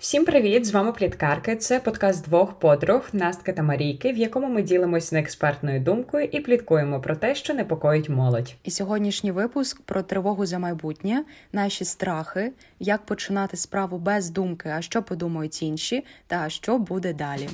[0.00, 0.66] Всім привіт!
[0.66, 1.56] З вами Пліткарки.
[1.56, 7.00] Це подкаст двох подруг Настки та Марійки, в якому ми ділимося неекспертною думкою і пліткуємо
[7.00, 8.54] про те, що непокоїть молодь.
[8.64, 14.82] І сьогоднішній випуск про тривогу за майбутнє, наші страхи, як починати справу без думки, а
[14.82, 17.48] що подумають інші, та що буде далі.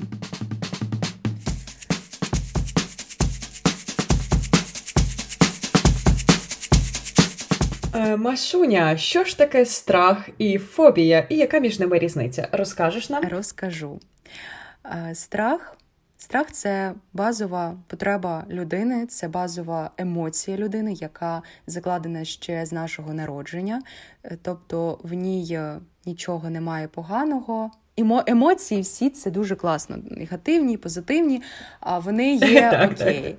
[7.97, 12.49] Е, Машуня, що ж таке страх і фобія, і яка між ними різниця?
[12.53, 13.25] Розкажеш нам?
[13.25, 14.01] Розкажу.
[14.85, 15.77] Е, страх.
[16.19, 23.83] Страх це базова потреба людини, це базова емоція людини, яка закладена ще з нашого народження.
[24.25, 25.59] Е, тобто в ній
[26.07, 27.71] нічого немає поганого.
[28.27, 29.97] Емоції всі це дуже класно.
[30.11, 31.43] Негативні, позитивні,
[31.81, 33.37] а вони є окей.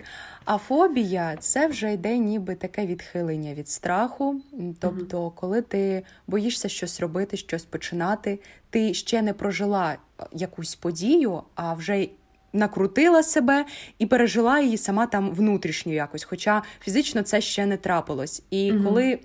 [0.47, 4.41] А фобія це вже йде ніби таке відхилення від страху.
[4.79, 9.97] Тобто, коли ти боїшся щось робити, щось починати, ти ще не прожила
[10.31, 12.07] якусь подію, а вже
[12.53, 13.65] накрутила себе
[13.99, 16.23] і пережила її сама там внутрішньо якось.
[16.23, 18.43] Хоча фізично це ще не трапилось.
[18.49, 19.19] І коли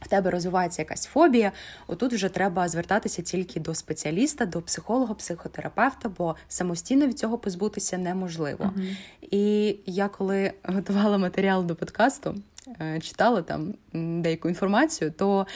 [0.00, 1.52] в тебе розвивається якась фобія,
[1.86, 7.98] отут вже треба звертатися тільки до спеціаліста, до психолога, психотерапевта, бо самостійно від цього позбутися
[7.98, 8.64] неможливо.
[8.64, 8.96] Uh-huh.
[9.30, 12.34] І я коли готувала матеріал до подкасту,
[12.80, 13.74] е, читала там
[14.22, 15.46] деяку інформацію, то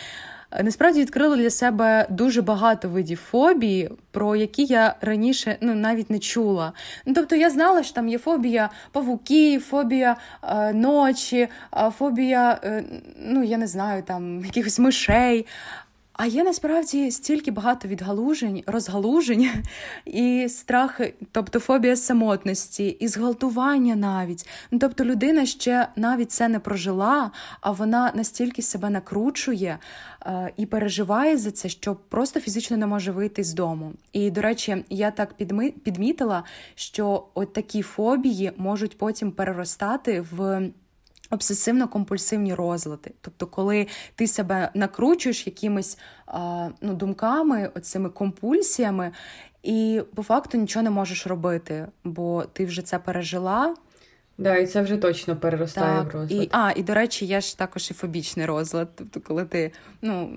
[0.63, 6.19] насправді відкрила для себе дуже багато видів фобії, про які я раніше ну навіть не
[6.19, 6.73] чула.
[7.07, 11.49] Ну тобто я знала, що там є фобія павуків, фобія е, ночі,
[11.99, 12.85] фобія, е,
[13.19, 15.47] ну я не знаю, там якихось мишей.
[16.23, 19.51] А є насправді стільки багато відгалужень, розгалужень
[20.07, 21.01] і страх,
[21.33, 24.49] тобто фобія самотності, і зґвалтування навіть.
[24.71, 29.79] Ну, Тобто людина ще навіть це не прожила, а вона настільки себе накручує
[30.27, 33.93] е, і переживає за це, що просто фізично не може вийти з дому.
[34.13, 35.35] І, до речі, я так
[35.85, 40.71] підмітила, що от такі фобії можуть потім переростати в
[41.33, 43.11] обсесивно-компульсивні розлади.
[43.21, 45.99] Тобто, коли ти себе накручуєш якимись
[46.81, 49.13] ну, думками, оцими компульсіями,
[49.63, 53.75] і по факту нічого не можеш робити, бо ти вже це пережила.
[54.39, 56.43] Да, і це вже точно переростає так, в розлад.
[56.43, 59.73] І, А, і до речі, є ж також і фобічний розлад, тобто, коли ти
[60.03, 60.31] ну,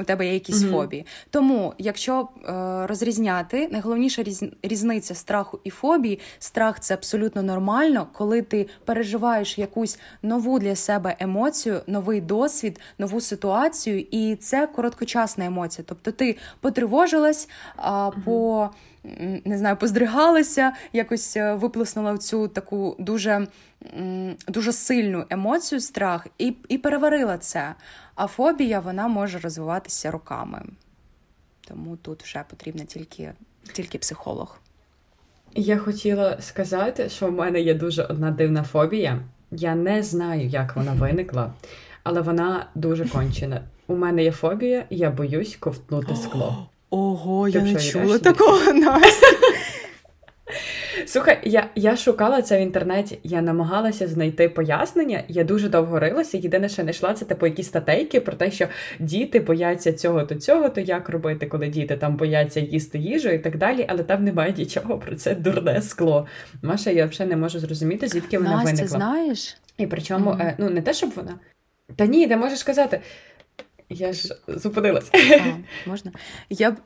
[0.00, 1.06] у тебе є якісь mm фобії.
[1.30, 8.42] Тому, якщо е, розрізняти, найголовніша різ, різниця страху і фобії, страх це абсолютно нормально, коли
[8.42, 15.84] ти переживаєш якусь нову для себе емоцію, новий досвід, нову ситуацію, і це короткочасна емоція.
[15.88, 18.70] Тобто ти потривожилась а, mm по
[19.44, 23.46] не знаю, поздригалася, якось е, виплеснула цю таку дуже
[24.48, 27.74] дуже сильну емоцію, страх, і і переварила це.
[28.14, 30.62] А фобія вона може розвиватися роками.
[31.68, 33.32] Тому тут вже потрібен тільки,
[33.72, 34.58] тільки психолог.
[35.54, 39.20] Я хотіла сказати, що в мене є дуже одна дивна фобія.
[39.50, 41.52] Я не знаю, як вона виникла,
[42.02, 43.62] але вона дуже кончена.
[43.86, 46.68] У мене є фобія, я боюсь ковтнути скло.
[46.90, 49.26] Ого, я не чула такого Настя.
[51.06, 55.22] Слухай, я я шукала це в інтернеті, я намагалася знайти пояснення.
[55.28, 56.38] Я дуже довго рилася.
[56.38, 58.68] Єдине, що знайшла, це типу якісь статейки про те, що
[58.98, 63.38] діти бояться цього то цього, то як робити, коли діти там бояться їсти їжу і
[63.38, 66.26] так далі, але там немає нічого про це дурне скло.
[66.62, 68.88] Маша, я взагалі не можу зрозуміти, звідки вона Настя, виникла.
[68.98, 69.56] знаєш?
[69.78, 70.54] І причому, mm-hmm.
[70.58, 71.34] ну не те, щоб вона.
[71.96, 73.00] Та ні, не можеш сказати.
[73.90, 75.10] Я ж зупинилась.
[75.14, 76.12] А, Можна.
[76.50, 76.76] Я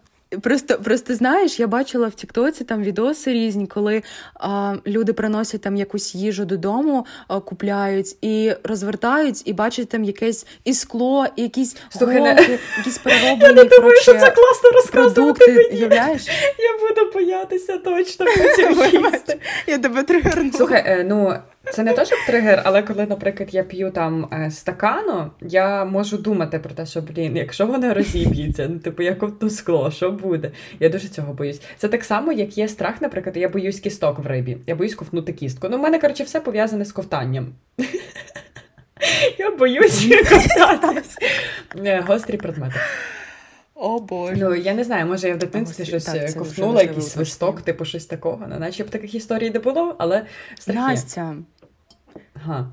[0.40, 4.02] Просто просто знаєш, я бачила в Тіктоці там відоси різні, коли
[4.34, 10.46] а, люди приносять там якусь їжу додому, а, купляють і розвертають, і бачать там якесь
[10.64, 15.68] і скло, і якісь Слухай, голки, якісь перероблені Я не думаю, що це класно продукти.
[15.72, 16.26] Уявляєш?
[16.58, 19.40] Я буду боятися точно потім їсти.
[19.66, 20.56] Я тебе тригернула.
[20.56, 21.34] Слухай, е, ну
[21.72, 26.16] це не то, щоб тригер, але коли, наприклад, я п'ю там е, стакану, я можу
[26.18, 30.50] думати про те, що блін, якщо вона розіб'ється, ну типу як ото скло, що буде?
[30.80, 31.60] Я дуже цього боюсь.
[31.78, 34.56] Це так само, як є страх, наприклад, я боюсь кісток в рибі.
[34.66, 35.68] Я боюсь ковтнути кістку.
[35.70, 37.46] Ну, в мене, коротше, все пов'язане з ковтанням.
[39.38, 41.02] Я боюсь ковтати
[41.84, 42.74] е, гострі предмети.
[43.82, 44.36] О Боже.
[44.36, 48.06] Ну, я не знаю, може я в дитинстві щось так, ковтнула, якийсь свисток, типу щось
[48.06, 48.46] такого.
[48.48, 50.26] Ну, наче б таких історій не було, але
[50.58, 51.34] страх Настя.
[52.34, 52.66] Ага.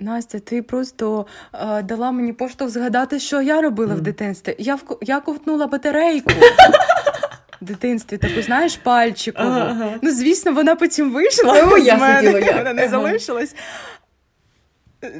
[0.00, 3.98] Настя, ти просто е, дала мені поштовх згадати, що я робила mm.
[3.98, 4.54] в дитинстві.
[4.58, 6.30] Я в я ковтнула батарейку.
[7.60, 9.48] В дитинстві таку, знаєш, пальчикову.
[9.48, 9.94] Ага.
[10.02, 11.62] Ну, звісно, вона потім вийшла.
[11.62, 12.90] Ну, я мене, сиділа, Вона не ага.
[12.90, 13.54] залишилась.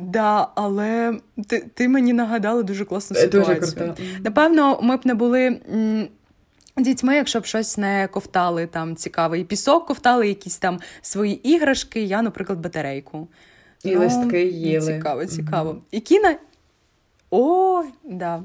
[0.00, 1.18] Да, але
[1.48, 3.60] ти ти мені нагадала дуже класну ситуацію.
[3.60, 4.02] Дуже круто.
[4.24, 5.60] Напевно, ми б не були
[6.78, 12.22] Дітьми, якщо б щось не ковтали там цікавий пісок, ковтали якісь там свої іграшки, я,
[12.22, 13.28] наприклад, батарейку.
[13.84, 14.94] І ну, листки їли.
[14.94, 15.70] Цікаво, цікаво.
[15.70, 15.82] Угу.
[15.90, 16.36] І кіна.
[17.30, 18.42] О, да.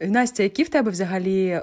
[0.00, 1.60] Настя, які в тебе взагалі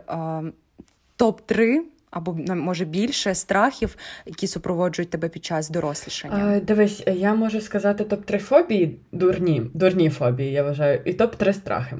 [1.20, 1.80] топ-3
[2.12, 3.96] або може більше страхів,
[4.26, 6.60] які супроводжують тебе під час дорослішання?
[6.60, 11.98] Дивись, я можу сказати топ-3 фобії, дурні, дурні фобії, я вважаю, і топ-3 страхи.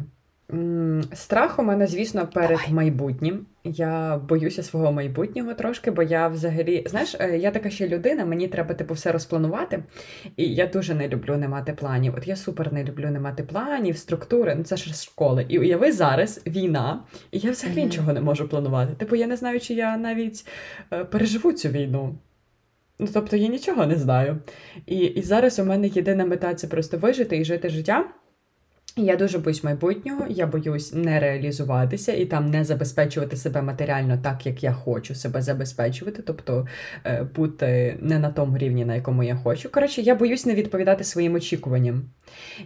[1.14, 2.74] Страх у мене, звісно, перед Ой.
[2.74, 3.46] майбутнім.
[3.64, 8.48] Я боюся свого майбутнього трошки, бо я взагалі, знаєш, е, я така ще людина, мені
[8.48, 9.84] треба типу все розпланувати.
[10.38, 12.14] І я дуже не люблю не мати планів.
[12.18, 14.56] От я супер не люблю не мати планів, структури.
[14.56, 15.46] Ну це ж школи.
[15.50, 17.84] І уяви зараз війна, і я взагалі mm-hmm.
[17.84, 18.94] нічого не можу планувати.
[18.94, 20.48] Типу, я не знаю, чи я навіть
[20.94, 22.16] е, переживу цю війну.
[23.00, 24.38] Ну, тобто я нічого не знаю.
[24.86, 28.06] І, І зараз у мене єдина мета це просто вижити і жити життя.
[28.96, 34.46] Я дуже боюсь майбутнього, я боюсь не реалізуватися і там не забезпечувати себе матеріально так,
[34.46, 36.68] як я хочу себе забезпечувати, тобто
[37.06, 39.72] е, бути не на тому рівні, на якому я хочу.
[39.72, 42.04] Коротше, я боюсь не відповідати своїм очікуванням.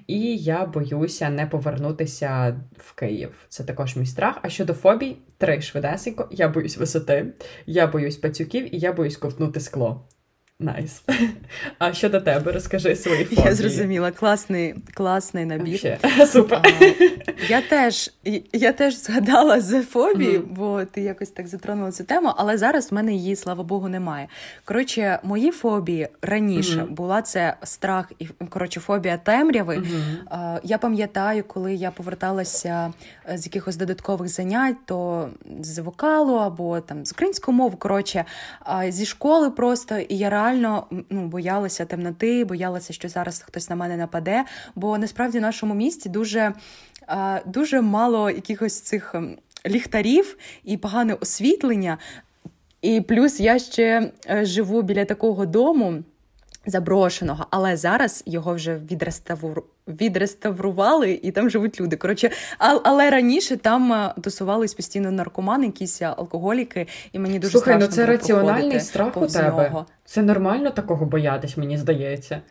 [0.07, 3.31] І я боюся не повернутися в Київ.
[3.49, 4.39] Це також мій страх.
[4.41, 6.27] А щодо фобій, три швидесенько.
[6.31, 7.33] Я боюсь висоти,
[7.65, 10.07] я боюсь пацюків і я боюсь ковтнути скло.
[10.59, 11.03] Nice.
[11.07, 11.27] Nice.
[11.79, 13.45] А щодо тебе, розкажи свої фобії.
[13.45, 15.97] Я зрозуміла, класний класний набір.
[16.27, 16.61] Супер.
[16.63, 16.85] А,
[17.49, 18.11] я теж
[18.53, 20.45] я теж згадала за фобії, mm.
[20.49, 24.27] бо ти якось так затронула цю тему, але зараз в мене її, слава Богу, немає.
[24.65, 26.89] Коротше, мої фобії раніше mm.
[26.89, 29.77] була це страх і коротше, фобія темряви.
[29.77, 30.59] Mm-hmm.
[30.63, 32.93] Я пам'ятаю, коли я поверталася
[33.33, 35.29] з якихось додаткових занять, то
[35.61, 38.25] з вокалу або там з української мови, коротше,
[38.89, 43.97] зі школи просто і я реально ну, боялася темноти, боялася, що зараз хтось на мене
[43.97, 44.45] нападе.
[44.75, 46.53] Бо насправді в нашому місті дуже,
[47.45, 51.97] дуже мало якихось цих ем, ліхтарів і погане освітлення.
[52.81, 56.03] І плюс я ще е, живу біля такого дому
[56.67, 59.63] заброшеного, але зараз його вже відреставру...
[59.87, 61.95] відреставрували і там живуть люди.
[61.95, 62.29] Коротше,
[62.59, 67.81] а, але раніше там е, тусувались постійно наркомани, якісь алкоголіки, і мені дуже Слухай, ну
[67.81, 69.69] страшно ну це раціональний страх у тебе.
[69.69, 69.85] Нього.
[70.05, 72.41] Це нормально такого боятись, мені здається.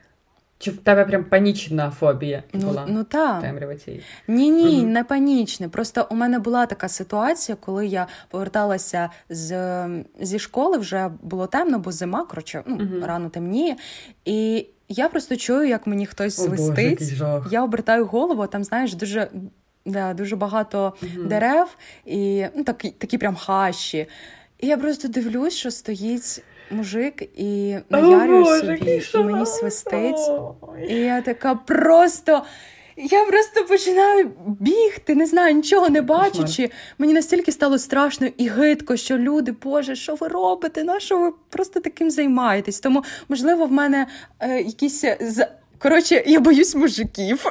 [0.59, 2.87] Чи в тебе прям панічна фобія ну, була?
[2.89, 3.41] Ну так.
[3.85, 4.03] цієї?
[4.29, 4.87] Ні, ні, угу.
[4.87, 5.69] не панічне.
[5.69, 9.89] Просто у мене була така ситуація, коли я поверталася з,
[10.21, 13.07] зі школи, вже було темно, бо зима, коротше, ну, угу.
[13.07, 13.77] рано темніє.
[14.25, 17.13] І я просто чую, як мені хтось свистить.
[17.51, 19.29] Я обертаю голову, там, знаєш, дуже
[19.87, 21.25] да, дуже багато угу.
[21.25, 24.07] дерев і ну, такі, такі прям хащі.
[24.61, 30.31] І я просто дивлюсь, що стоїть мужик і наярює собі, і мені свистить.
[30.89, 32.43] І я така просто.
[32.99, 36.71] Я просто починаю бігти, не знаю, нічого не бачачи.
[36.99, 40.85] Мені настільки стало страшно і гидко, що люди, Боже, що ви робите?
[40.85, 42.81] На що ви просто таким займаєтесь?
[42.81, 44.07] Тому, можливо, в мене
[44.41, 45.47] е, якісь з.
[45.79, 47.45] Коротше, я боюсь мужиків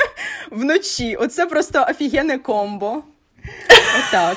[0.50, 1.16] вночі.
[1.16, 3.02] Оце просто офігенне комбо.
[4.08, 4.36] Отак.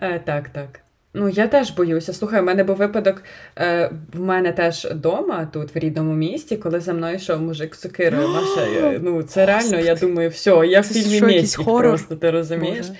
[0.00, 0.80] Е, так, так.
[1.14, 2.12] Ну, я теж боюся.
[2.12, 3.22] Слухай, у мене був випадок
[3.58, 7.80] е, в мене теж вдома, тут в рідному місті, коли за мною йшов мужик з
[7.80, 8.28] сокирою.
[8.34, 12.86] Маша, ну це реально, я думаю, все, я в фільмі Мєстік просто, ти розумієш?
[12.86, 12.98] Боже.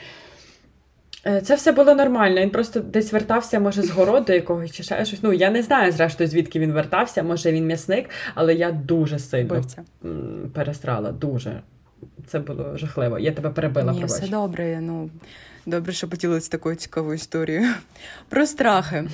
[1.27, 2.41] Е, це все було нормально.
[2.41, 5.23] Він просто десь вертався, може, з городу якогось чи ще щось.
[5.23, 9.55] Ну, я не знаю, зрештою, звідки він вертався, може він м'ясник, але я дуже сильно
[9.55, 9.83] Бивця.
[10.55, 11.13] перестрала.
[11.13, 11.61] Дуже.
[12.27, 13.19] Це було жахливо.
[13.19, 13.93] Я тебе перебила.
[13.93, 14.21] Ні, пробач.
[14.21, 14.81] все добре.
[14.81, 15.11] ну...
[15.67, 17.75] Добре, що поділилися такою цікавою історією.
[18.29, 19.09] Про страхи.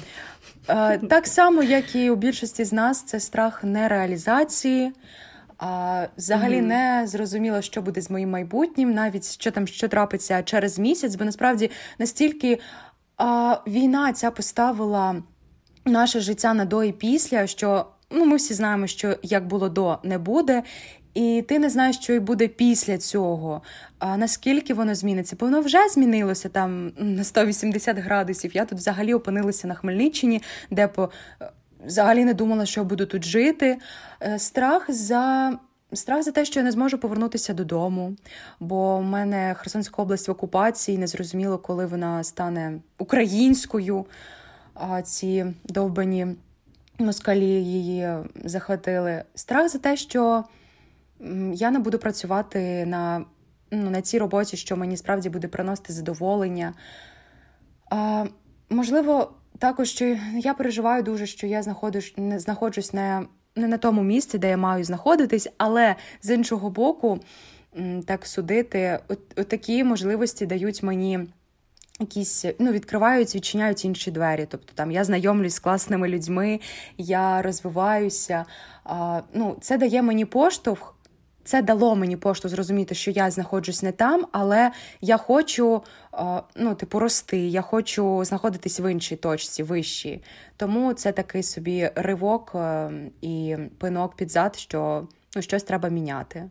[0.68, 4.92] Е, так само, як і у більшості з нас, це страх нереалізації.
[5.58, 7.00] А, Взагалі mm-hmm.
[7.00, 11.24] не зрозуміло, що буде з моїм майбутнім, навіть що там що трапиться через місяць, бо
[11.24, 12.58] насправді настільки
[13.16, 15.22] а, війна ця поставила
[15.84, 19.98] наше життя на до і після, що ну, ми всі знаємо, що як було до,
[20.02, 20.62] не буде.
[21.14, 23.62] І ти не знаєш, що й буде після цього.
[23.98, 25.36] А наскільки воно зміниться?
[25.40, 28.56] Бо воно вже змінилося там на 180 градусів.
[28.56, 31.10] Я тут взагалі опинилася на Хмельниччині, де по
[31.86, 33.78] взагалі не думала, що буду тут жити.
[34.22, 35.52] Е, страх за.
[35.92, 38.16] Страх за те, що я не зможу повернутися додому,
[38.60, 44.06] бо в мене Херсонська область в окупації, незрозуміло, коли вона стане українською.
[44.74, 46.26] А ці довбані
[46.98, 48.08] москалі її
[48.44, 49.24] захватили.
[49.34, 50.44] Страх за те, що
[51.52, 53.24] я не буду працювати на
[53.70, 56.74] ну, на цій роботі, що мені справді буде приносити задоволення.
[57.90, 58.26] А,
[58.70, 64.02] Можливо, також що я переживаю дуже, що я знаходжусь, не знаходжусь не, не на тому
[64.02, 67.20] місці, де я маю знаходитись, але з іншого боку,
[68.06, 68.98] так судити.
[69.08, 71.20] От, от такі можливості дають мені.
[72.00, 74.46] Якісь ну відкривають, відчиняють інші двері.
[74.50, 76.60] Тобто там я знайомлюсь з класними людьми,
[76.98, 78.44] я розвиваюся.
[78.84, 80.97] А, ну, Це дає мені поштовх.
[81.48, 85.82] Це дало мені пошту зрозуміти, що я знаходжусь не там, але я хочу
[86.56, 90.22] ну, типу, рости, я хочу знаходитись в іншій точці, вищій.
[90.56, 92.56] Тому це такий собі ривок
[93.20, 96.50] і пинок під зад, що ну, щось треба міняти.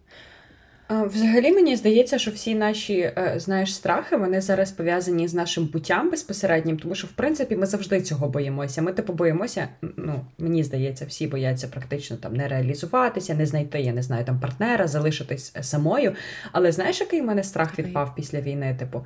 [0.90, 6.10] Взагалі мені здається, що всі наші е, знаєш страхи вони зараз пов'язані з нашим буттям
[6.10, 8.82] безпосереднім, тому що в принципі ми завжди цього боїмося.
[8.82, 9.68] Ми типу боїмося.
[9.82, 14.40] Ну мені здається, всі бояться практично там не реалізуватися, не знайти, я не знаю, там
[14.40, 16.14] партнера, залишитись е, самою.
[16.52, 18.76] Але знаєш, який в мене страх відпав після війни?
[18.80, 19.06] Типу,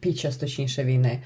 [0.00, 1.22] під час точніше війни.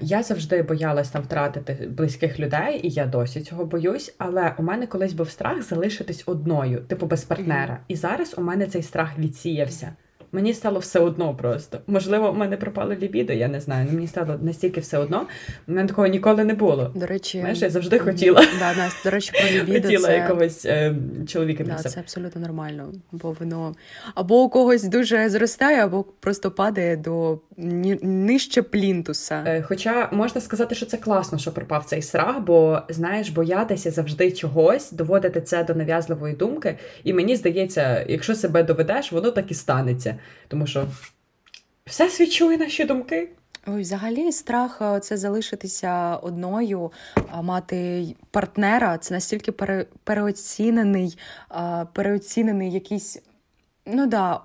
[0.00, 4.14] Я завжди боялась там втратити близьких людей, і я досі цього боюсь.
[4.18, 7.80] Але у мене колись був страх залишитись одною, типу без партнера.
[7.88, 9.92] І зараз у мене цей страх відсіявся.
[10.34, 11.78] Мені стало все одно просто.
[11.86, 13.88] Можливо, в мене пропало лібідо, я не знаю.
[13.92, 15.26] Мені стало настільки все одно.
[15.68, 16.90] У мене такого ніколи не було.
[16.94, 18.40] До речі, Знаєш, я завжди хотіла.
[18.58, 20.16] Да, Настя, До речі, про лібідо хотіла це...
[20.16, 20.94] якогось е,
[21.26, 21.64] чоловіка.
[21.64, 23.74] Да, Це абсолютно нормально, бо воно
[24.14, 29.44] або у когось дуже зростає, або просто падає до нижче плінтуса.
[29.46, 34.32] Е, хоча можна сказати, що це класно, що пропав цей страх, бо знаєш, боятися завжди
[34.32, 36.78] чогось, доводити це до нав'язливої думки.
[37.04, 40.16] І мені здається, якщо себе доведеш, воно так і станеться.
[40.48, 40.86] Тому що
[41.86, 43.28] все свідчує наші думки.
[43.66, 46.92] Ой, взагалі, страх е, це залишитися одною,
[47.42, 48.98] мати партнера.
[48.98, 51.18] Це настільки пере, переоцінений,
[51.92, 53.22] переоцінений якийсь,
[53.86, 54.40] ну да,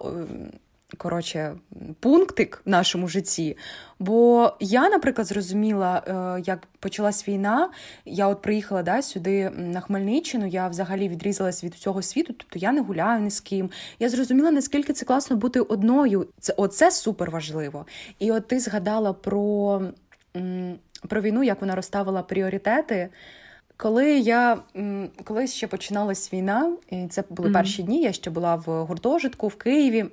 [0.97, 1.55] коротше,
[1.99, 3.57] пунктик в нашому житті.
[3.99, 7.69] Бо я, наприклад, зрозуміла, е, як почалась війна,
[8.05, 12.71] я от приїхала да, сюди на Хмельниччину, я взагалі відрізалась від всього світу, тобто я
[12.71, 13.69] не гуляю ні з ким.
[13.99, 16.27] Я зрозуміла, наскільки це класно бути одною.
[16.39, 17.85] Це Оце супер важливо.
[18.19, 19.81] І от ти згадала про,
[21.07, 23.09] про війну, як вона розставила пріоритети.
[23.77, 24.57] Коли я
[25.23, 27.53] коли ще починалась війна, і це були mm-hmm.
[27.53, 30.05] перші дні, я ще була в гуртожитку в Києві.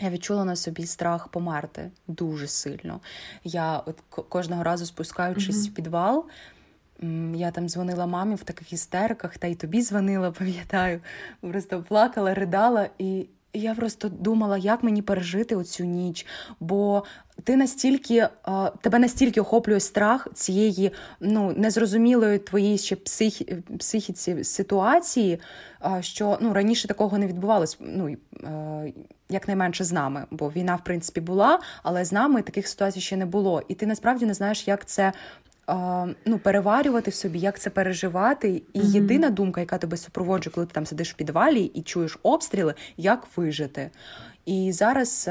[0.00, 3.00] Я відчула на собі страх померти дуже сильно.
[3.44, 5.70] Я от кожного разу спускаючись mm-hmm.
[5.70, 6.26] в підвал,
[7.34, 11.00] я там дзвонила мамі в таких істериках, та й тобі дзвонила, пам'ятаю.
[11.40, 13.26] Просто плакала, ридала, і
[13.58, 16.26] я просто думала, як мені пережити оцю ніч.
[16.60, 17.04] Бо
[17.44, 18.28] ти настільки
[18.80, 25.40] тебе настільки охоплює страх цієї ну незрозумілої твоїй ще психі, психіці ситуації,
[26.00, 27.78] що ну раніше такого не відбувалось.
[27.80, 28.16] Ну
[29.28, 33.26] якнайменше з нами, бо війна, в принципі, була, але з нами таких ситуацій ще не
[33.26, 33.62] було.
[33.68, 35.12] І ти насправді не знаєш, як це
[36.26, 38.62] ну, переварювати в собі, як це переживати.
[38.72, 38.84] І mm-hmm.
[38.84, 43.26] єдина думка, яка тебе супроводжує, коли ти там сидиш в підвалі і чуєш обстріли, як
[43.36, 43.90] вижити.
[44.46, 45.30] І зараз.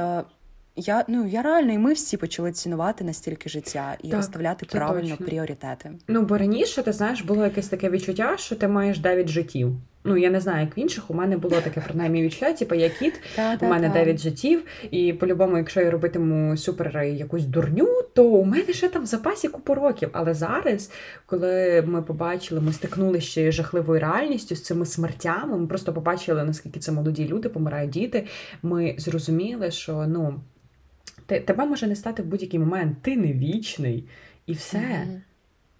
[0.77, 5.09] Я ну я реально, і ми всі почали цінувати настільки життя і так, розставляти правильно
[5.09, 5.25] точно.
[5.25, 5.91] пріоритети.
[6.07, 9.75] Ну бо раніше ти знаєш, було якесь таке відчуття, що ти маєш дев'ять життів.
[10.07, 11.11] Ну я не знаю, як в інших.
[11.11, 13.21] У мене було таке принаймні відчуття, типу я кіт,
[13.61, 18.73] у мене дев'ять життів, і по-любому, якщо я робитиму супер якусь дурню, то у мене
[18.73, 20.09] ще там в запасі купу років.
[20.13, 20.91] Але зараз,
[21.25, 26.79] коли ми побачили, ми стикнулися ще жахливою реальністю з цими смертями, ми просто побачили, наскільки
[26.79, 28.27] це молоді люди, помирають діти.
[28.63, 30.39] Ми зрозуміли, що ну
[31.25, 34.07] тебе може не стати в будь-який момент, ти не вічний
[34.45, 34.77] і все.
[34.77, 35.19] Mm-hmm.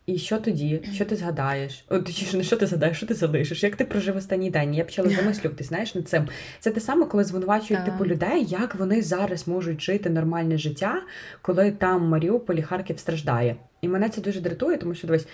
[0.05, 0.81] І що тоді?
[0.93, 1.85] Що ти згадаєш?
[1.89, 3.63] О, точніше, не що ти згадаєш, що ти залишиш?
[3.63, 4.73] Як ти прожив останній день?
[4.73, 6.27] Я почала замислювати, знаєш, над цим.
[6.59, 11.01] Це те саме, коли звинувачують типу людей, як вони зараз можуть жити нормальне життя,
[11.41, 13.55] коли там Маріуполь і Харків страждає.
[13.81, 15.27] І мене це дуже дратує, тому що дивись.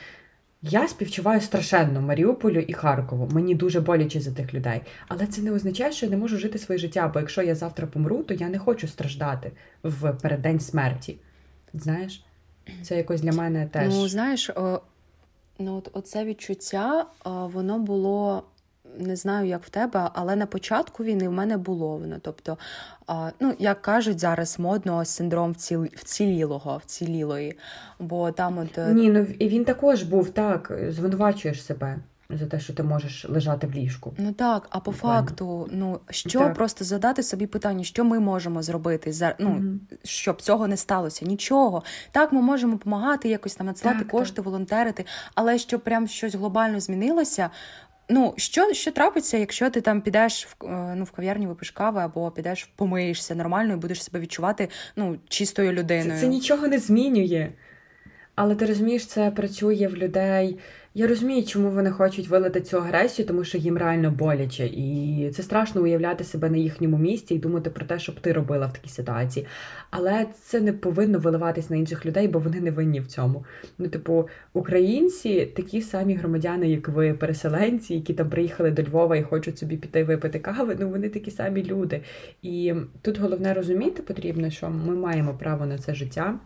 [0.63, 3.29] Я співчуваю страшенно Маріуполю і Харкову.
[3.31, 4.81] Мені дуже боляче за тих людей.
[5.07, 7.11] Але це не означає, що я не можу жити своє життя.
[7.13, 9.51] Бо якщо я завтра помру, то я не хочу страждати
[9.83, 11.17] в переддень смерті.
[11.73, 12.23] Знаєш?
[12.83, 13.93] Це якось для мене теж.
[13.93, 14.81] Ну, знаєш, о,
[15.59, 18.43] ну от оце відчуття, о, воно було.
[18.99, 22.17] Не знаю, як в тебе, але на початку війни в мене було воно.
[22.21, 22.57] Тобто,
[23.07, 25.83] а, ну як кажуть зараз модно синдром вціл...
[25.83, 27.57] вцілілого, вцілілої.
[27.99, 31.97] Бо там от е, ні, ну він також був так, звинувачуєш себе
[32.37, 34.13] за те, що ти можеш лежати в ліжку.
[34.17, 35.27] Ну так, а по Буквально.
[35.27, 36.53] факту, ну що так.
[36.53, 41.25] просто задати собі питання, що ми можемо зробити за ну mm щоб цього не сталося?
[41.25, 41.83] Нічого.
[42.11, 44.45] Так, ми можемо допомагати, якось там надсилати кошти, так.
[44.45, 47.49] волонтерити, але щоб прям щось глобально змінилося.
[48.09, 52.01] Ну, що що трапиться, якщо ти там підеш в е, ну, в кав'ярню випиш кави,
[52.01, 56.11] або підеш помиєшся нормально і будеш себе відчувати ну, чистою людиною?
[56.11, 57.51] Це, це нічого не змінює.
[58.35, 60.59] але ти розумієш, це працює в людей.
[60.93, 65.43] Я розумію, чому вони хочуть вилити цю агресію, тому що їм реально боляче, і це
[65.43, 68.73] страшно уявляти себе на їхньому місці і думати про те, що б ти робила в
[68.73, 69.45] такій ситуації.
[69.89, 73.45] Але це не повинно виливатись на інших людей, бо вони не винні в цьому.
[73.77, 79.23] Ну, типу, українці такі самі громадяни, як ви, переселенці, які там приїхали до Львова і
[79.23, 80.77] хочуть собі піти випити кави.
[80.79, 82.01] Ну вони такі самі люди.
[82.41, 86.39] І тут головне розуміти потрібно, що ми маємо право на це життя.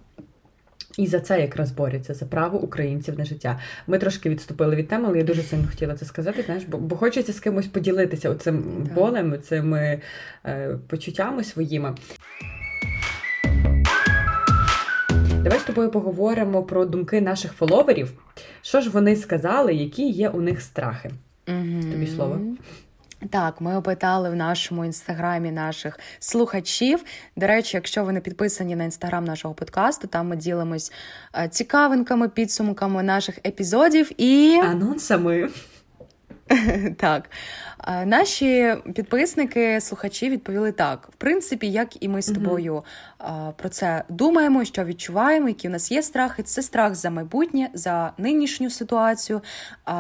[0.98, 3.60] І за це якраз борються за право українців на життя.
[3.88, 6.44] Ми трошки відступили від теми, але я дуже сильно хотіла це сказати.
[6.46, 8.64] Знаєш, бо, бо хочеться з кимось поділитися цим
[8.96, 10.02] болем, цими
[10.46, 11.96] е, почуттями своїми.
[15.44, 18.12] Давай з тобою поговоримо про думки наших фоловерів.
[18.62, 21.12] Що ж вони сказали, які є у них страхи?
[21.48, 21.92] Угу.
[21.92, 22.40] Тобі слово.
[23.30, 27.04] Так, ми опитали в нашому інстаграмі наших слухачів.
[27.36, 30.92] До речі, якщо ви не підписані на інстаграм нашого подкасту, там ми ділимось
[31.36, 35.50] е, цікавинками, підсумками наших епізодів і анонсами.
[36.98, 37.30] Так,
[38.06, 41.10] наші підписники, слухачі відповіли так.
[41.12, 42.84] В принципі, як і ми з тобою
[43.56, 46.44] про це думаємо, що відчуваємо, які у нас є страхи.
[46.44, 49.42] Це страх за майбутнє, за нинішню ситуацію,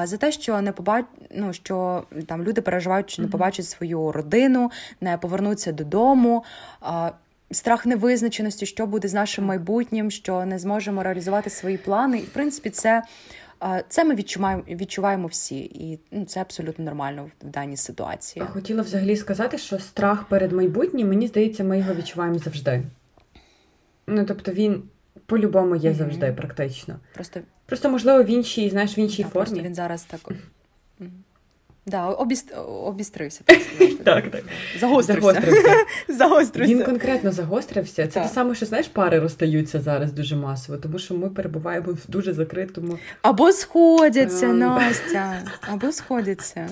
[0.03, 1.05] за те, що не побач...
[1.35, 4.71] ну, що там люди переживають, що не побачать свою родину,
[5.01, 6.43] не повернуться додому.
[7.51, 12.17] Страх невизначеності, що буде з нашим майбутнім, що не зможемо реалізувати свої плани.
[12.17, 13.03] І в принципі, це.
[13.89, 18.45] Це ми відчуваємо відчуваємо всі, і ну, це абсолютно нормально в даній ситуації.
[18.45, 22.83] Хотіла взагалі сказати, що страх перед майбутнім, мені здається, ми його відчуваємо завжди.
[24.07, 24.83] Ну тобто він
[25.25, 26.35] по-любому є завжди, mm-hmm.
[26.35, 26.95] практично.
[27.13, 29.45] Просто Просто можливо в іншій, знаєш, в іншій так, формі.
[29.45, 30.19] Просто він зараз так.
[31.87, 32.53] Да, обіст...
[32.67, 33.41] обістрився.
[34.03, 34.43] Так, так.
[34.79, 35.41] Загострився.
[36.07, 36.75] Загострився.
[36.75, 38.07] Він конкретно загострився.
[38.07, 42.11] Це те саме, що знаєш, пари розстаються зараз дуже масово, тому що ми перебуваємо в
[42.11, 42.97] дуже закритому.
[43.21, 46.69] Або сходяться, Настя, або сходяться.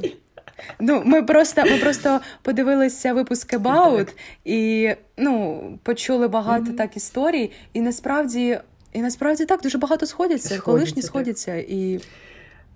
[0.80, 4.08] Ну, Ми просто ми просто подивилися випуск About
[4.46, 6.76] і ну, почули багато mm-hmm.
[6.78, 8.60] так історій, і насправді
[8.94, 11.06] і насправді так дуже багато сходяться, сходяться колишні так.
[11.06, 12.00] сходяться і.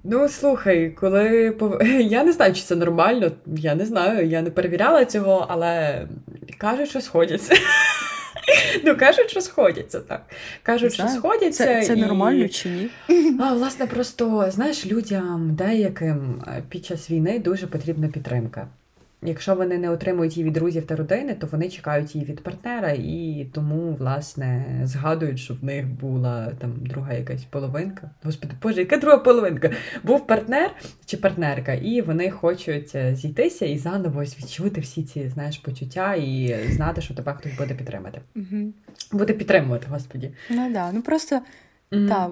[0.09, 1.55] Ну, слухай, коли
[2.09, 6.01] я не знаю, чи це нормально, я не знаю, я не перевіряла цього, але
[6.57, 7.55] кажуть, що сходяться.
[8.83, 10.21] Ну, кажуть, що сходяться, так.
[10.63, 11.65] Кажуть, що сходяться.
[11.65, 12.01] Це це і...
[12.01, 12.89] нормально чи ні?
[13.39, 18.67] А, Власне, просто знаєш, людям деяким під час війни дуже потрібна підтримка.
[19.21, 22.91] Якщо вони не отримують її від друзів та родини, то вони чекають її від партнера
[22.91, 28.10] і тому, власне, згадують, що в них була там друга якась половинка.
[28.23, 29.71] Господи, Боже, яка друга половинка?
[30.03, 30.71] Був партнер
[31.06, 36.56] чи партнерка, і вони хочуть е, зійтися і заново відчути всі ці знаєш почуття і
[36.69, 38.21] знати, що тебе хтось буде підтримати.
[38.36, 38.73] Угу.
[39.12, 40.32] Буде підтримувати, господі.
[40.49, 41.41] Ну да, ну просто.
[41.91, 42.08] Mm-hmm.
[42.08, 42.32] Так,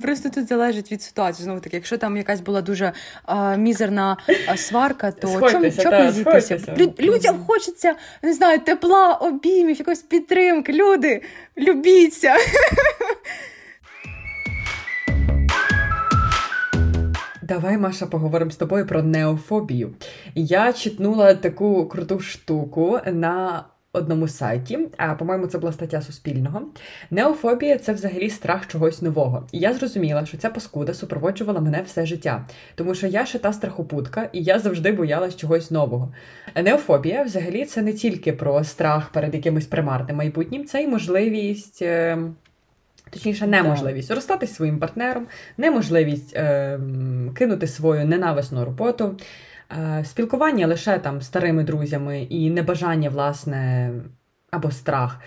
[0.02, 1.44] просто тут залежить від ситуації.
[1.44, 2.92] Знову таки, якщо там якась була дуже
[3.24, 4.16] а, мізерна
[4.48, 6.56] а, сварка, то чому не зійтися?
[6.56, 10.72] Лю- людям хочеться не знаю, тепла, обіймів, якоїсь підтримки.
[10.72, 11.22] Люди,
[11.58, 12.34] любіться.
[17.42, 19.94] Давай, Маша, поговоримо з тобою про неофобію.
[20.34, 26.62] Я читнула таку круту штуку на одному сайті, а по-моєму, це була стаття Суспільного.
[27.10, 29.46] Неофобія це взагалі страх чогось нового.
[29.52, 33.52] І я зрозуміла, що ця паскуда супроводжувала мене все життя, тому що я ще та
[33.52, 36.12] страхопутка, і я завжди боялась чогось нового.
[36.62, 41.82] Неофобія, взагалі, це не тільки про страх перед якимось примарним майбутнім, це й можливість.
[41.82, 42.18] Е,
[43.10, 45.26] точніше, неможливість розстатись своїм партнером,
[45.56, 46.80] неможливість е,
[47.34, 49.16] кинути свою ненависну роботу,
[50.04, 53.90] спілкування лише там старими друзями і небажання, власне,
[54.50, 55.20] або страх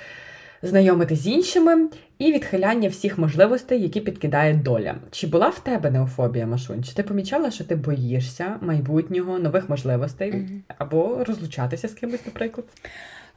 [0.61, 4.95] знайомити з іншими, і відхиляння всіх можливостей, які підкидає доля.
[5.11, 6.83] Чи була в тебе неофобія, Машунь?
[6.83, 10.59] Чи ти помічала, що ти боїшся майбутнього, нових можливостей mm-hmm.
[10.77, 12.67] або розлучатися з кимось, наприклад?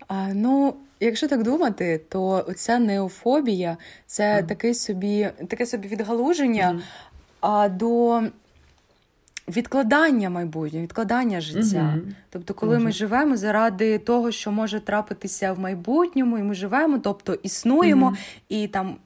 [0.09, 4.47] А, Ну, якщо так думати, то ця неофобія це mm-hmm.
[4.47, 6.81] таке собі таке собі відгалуження mm-hmm.
[7.41, 8.23] а, до
[9.49, 11.95] відкладання майбутнього, відкладання життя.
[11.97, 12.07] Угу.
[12.31, 12.85] Тобто, коли може.
[12.85, 18.17] ми живемо заради того, що може трапитися в майбутньому, і ми живемо, тобто існуємо угу.
[18.49, 18.97] і там.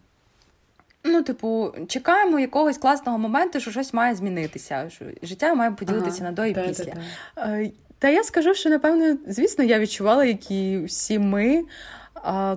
[1.05, 4.91] Ну, типу, чекаємо якогось класного моменту, що щось має змінитися.
[4.91, 6.85] що Життя має поділитися ага, на до і та, після.
[6.85, 7.01] Та,
[7.35, 7.43] та.
[7.43, 11.65] Е, та я скажу, що напевно, звісно, я відчувала, як і всі ми.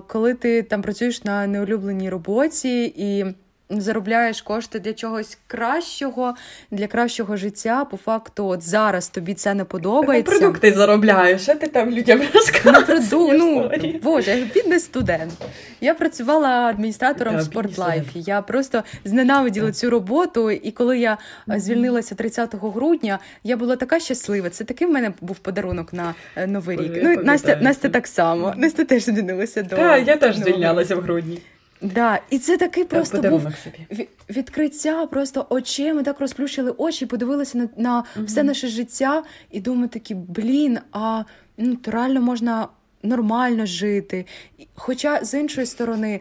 [0.06, 3.24] Коли ти там працюєш на неулюбленій роботі, і
[3.70, 6.34] заробляєш кошти для чогось кращого,
[6.70, 7.84] для кращого життя.
[7.84, 10.32] По факту, от зараз тобі це не подобається.
[10.32, 13.40] На продукти заробляєш, що ти там людям розказуєш?
[13.40, 13.70] Ну,
[14.02, 15.32] Боже, я бідний студент.
[15.80, 18.20] Я працювала адміністратором в спортлайфі.
[18.20, 21.18] Я просто зненавиділа цю роботу, і коли я
[21.56, 24.50] звільнилася 30 грудня, я була така щаслива.
[24.50, 26.92] Це такий в мене був подарунок на е, новий рік.
[27.02, 28.54] Ну, Настя Настя так само.
[28.56, 29.76] Настя теж звільнилася до.
[29.76, 31.40] Так, я теж звільнялася в грудні.
[31.82, 34.08] Да, І це такий просто був собі.
[34.30, 35.94] відкриття просто очей.
[35.94, 38.26] Ми так розплющили очі, подивилися на на угу.
[38.26, 41.24] все наше життя і думаю такі, блін, а
[41.56, 42.68] ну, то реально можна
[43.02, 44.26] нормально жити.
[44.74, 46.20] Хоча з іншої сторони,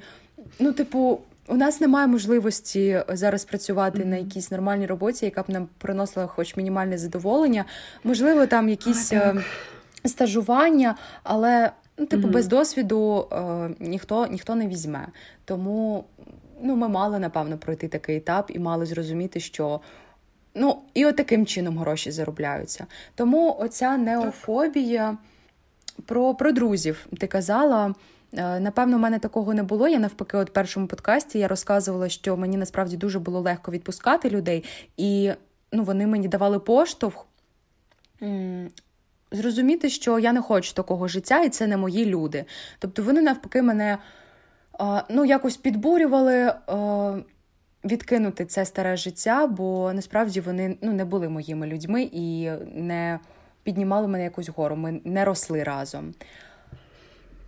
[0.60, 4.06] ну, типу, у нас немає можливості зараз працювати mm-hmm.
[4.06, 7.66] на якійсь нормальній роботі, яка б нам приносила хоч мінімальне задоволення.
[8.04, 9.44] Можливо, там якісь а, е,
[10.06, 12.32] стажування, але Ну, типу, mm-hmm.
[12.32, 15.08] без досвіду е, ніхто ніхто не візьме.
[15.46, 16.06] Тому
[16.62, 19.80] ну, ми мали, напевно, пройти такий етап і мали зрозуміти, що
[20.56, 22.86] ну, і от таким чином гроші заробляються.
[23.16, 25.18] Тому оця неофобія
[26.06, 27.96] про, про друзів ти казала.
[28.34, 29.88] Е, напевно, в мене такого не було.
[29.88, 34.30] Я навпаки, от в першому подкасті я розказувала, що мені насправді дуже було легко відпускати
[34.30, 34.64] людей,
[34.98, 35.32] і
[35.72, 37.26] ну, вони мені давали поштовх
[39.36, 42.46] зрозуміти, що я не хочу такого життя, і це не мої люди.
[42.80, 43.98] Тобто вони навпаки мене
[45.10, 46.54] ну, якось підбурювали.
[47.86, 53.20] Відкинути це старе життя, бо насправді вони ну, не були моїми людьми і не
[53.64, 54.76] піднімали мене якусь гору.
[54.76, 56.14] Ми не росли разом.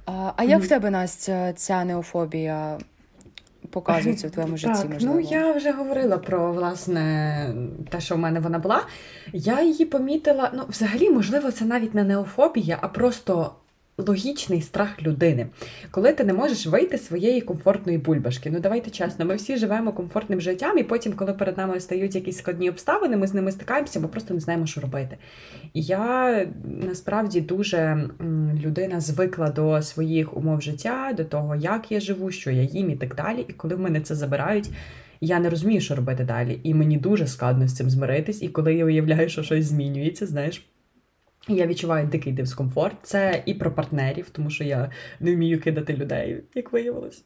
[0.05, 0.65] А а як mm.
[0.65, 2.77] в тебе Настя, ця неофобія
[3.69, 4.81] показується в твоєму житті.
[4.81, 5.15] Так, можливо?
[5.15, 7.55] Ну я вже говорила про власне
[7.89, 8.81] те, що в мене вона була.
[9.33, 10.51] Я її помітила.
[10.55, 13.51] Ну, взагалі, можливо, це навіть не неофобія, а просто
[13.97, 15.47] логічний страх людини,
[15.91, 18.49] коли ти не можеш вийти з своєї комфортної бульбашки.
[18.49, 22.37] Ну давайте чесно, ми всі живемо комфортним життям, і потім, коли перед нами стають якісь
[22.37, 25.17] складні обставини, ми з ними стикаємося, ми просто не знаємо, що робити.
[25.73, 28.09] І я насправді дуже
[28.63, 32.95] людина звикла до своїх умов життя, до того, як я живу, що я їм і
[32.95, 33.45] так далі.
[33.47, 34.69] І коли в мене це забирають.
[35.21, 38.41] Я не розумію, що робити далі, і мені дуже складно з цим змиритись.
[38.41, 40.67] І коли я уявляю, що щось змінюється, знаєш,
[41.47, 42.95] я відчуваю дикий дискомфорт.
[43.03, 47.23] Це і про партнерів, тому що я не вмію кидати людей, як виявилось.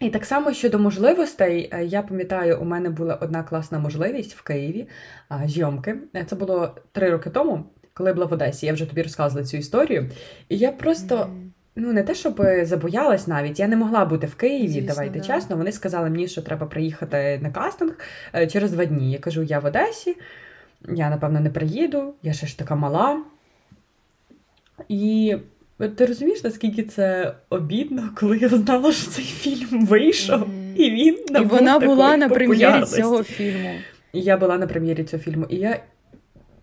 [0.00, 4.42] І так само щодо можливостей, е, я пам'ятаю, у мене була одна класна можливість в
[4.42, 4.88] Києві
[5.44, 5.96] зйомки.
[6.26, 8.66] Це було три роки тому, коли я була в Одесі.
[8.66, 10.10] Я вже тобі розказувала цю історію.
[10.48, 11.16] І я просто.
[11.16, 11.40] Mm-hmm.
[11.76, 15.24] Ну, не те, щоб забоялась навіть, я не могла бути в Києві, Звісно, давайте да.
[15.24, 15.56] чесно.
[15.56, 17.98] Вони сказали мені, що треба приїхати на кастинг
[18.34, 19.12] е, через два дні.
[19.12, 20.16] Я кажу, я в Одесі,
[20.88, 23.22] я, напевно, не приїду, я ще ж така мала.
[24.88, 25.36] І
[25.96, 30.76] ти розумієш, наскільки це обідно, коли я знала, що цей фільм вийшов, mm-hmm.
[30.76, 33.70] і він І вона була на прем'єрі цього фільму.
[34.12, 35.46] І я була на прем'єрі цього фільму.
[35.48, 35.80] І я.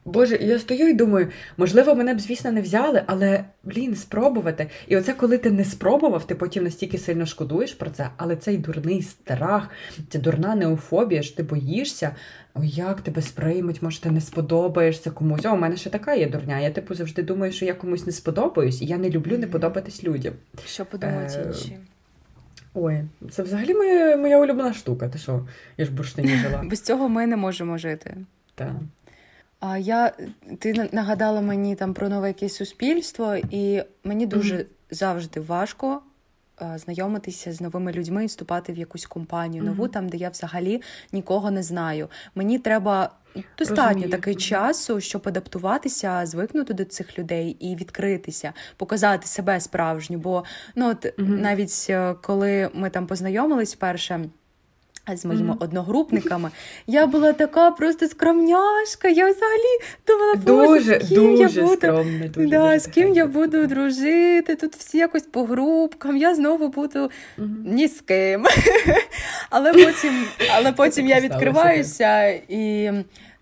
[0.06, 4.68] Боже, я стою і думаю, можливо, мене б, звісно, не взяли, але, блін, спробувати.
[4.88, 8.58] І оце, коли ти не спробував, ти потім настільки сильно шкодуєш про це, але цей
[8.58, 9.70] дурний страх,
[10.10, 12.16] ця дурна неофобія, що ти боїшся,
[12.64, 15.46] як тебе сприймуть, може, ти не сподобаєшся комусь.
[15.46, 16.60] О, у мене ще така є дурня.
[16.60, 20.04] Я типу завжди думаю, що я комусь не сподобаюсь, і я не люблю не подобатись
[20.04, 20.34] людям.
[20.66, 21.78] Що подумають е- інші?
[22.74, 25.10] Ой, це взагалі моя моя улюблена штука.
[25.10, 25.48] Ти що?
[25.78, 26.64] Я ж бурштині жила.
[26.70, 28.18] Без цього ми не можемо жити.
[28.56, 28.72] Так.
[29.60, 30.12] А я
[30.60, 34.66] ти нагадала мені там про нове якесь суспільство, і мені дуже mm-hmm.
[34.92, 36.02] завжди важко
[36.76, 39.90] знайомитися з новими людьми і вступати в якусь компанію нову, mm-hmm.
[39.92, 42.10] там де я взагалі нікого не знаю.
[42.36, 43.10] Мені треба.
[43.58, 50.18] Достатньо таки часу, щоб адаптуватися, звикнути до цих людей і відкритися, показати себе справжню.
[50.18, 50.44] Бо
[50.76, 51.42] ну от mm-hmm.
[51.42, 54.30] навіть е, коли ми там познайомились вперше
[55.16, 55.64] з моїми mm-hmm.
[55.64, 56.52] одногрупниками.
[56.88, 59.08] Я була така просто скромняшка.
[59.08, 63.14] Я взагалі думала, дуже, з ким дуже я буду скромне, дуже, да, дуже з ким
[63.14, 64.56] я буду дружити.
[64.56, 67.64] Тут всі якось по групкам, я знову буду mm-hmm.
[67.66, 68.46] ні з ким.
[69.50, 72.92] але потім але потім я відкриваюся і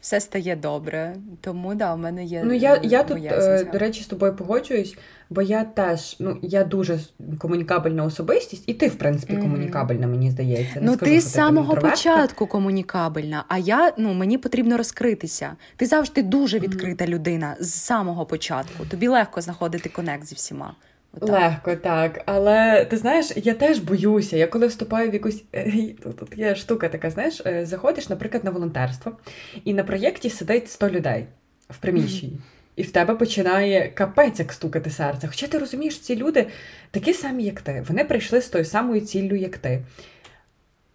[0.01, 1.15] все стає добре.
[1.41, 2.41] Тому да, у мене є.
[2.45, 4.97] Ну я я тут, е, до речі, з тобою погоджуюсь,
[5.29, 6.99] бо я теж ну я дуже
[7.39, 10.79] комунікабельна особистість, і ти, в принципі, комунікабельна, мені здається.
[10.79, 15.55] Не ну скажу, ти з самого початку комунікабельна, а я ну мені потрібно розкритися.
[15.75, 17.09] Ти завжди дуже відкрита mm-hmm.
[17.09, 18.85] людина з самого початку.
[18.85, 20.75] Тобі легко знаходити конект зі всіма.
[21.13, 21.29] Отак.
[21.29, 22.21] Легко, так.
[22.25, 24.37] Але ти знаєш, я теж боюся.
[24.37, 28.51] Я коли вступаю в якусь е, тут є штука, така знаєш, е, заходиш, наприклад, на
[28.51, 29.11] волонтерство,
[29.65, 31.25] і на проєкті сидить 100 людей
[31.69, 32.37] в приміщенні.
[32.75, 35.27] І в тебе починає капець як стукати серце.
[35.27, 36.47] Хоча ти розумієш, ці люди
[36.91, 37.85] такі самі, як ти.
[37.87, 39.81] Вони прийшли з тою самою ціллю, як ти.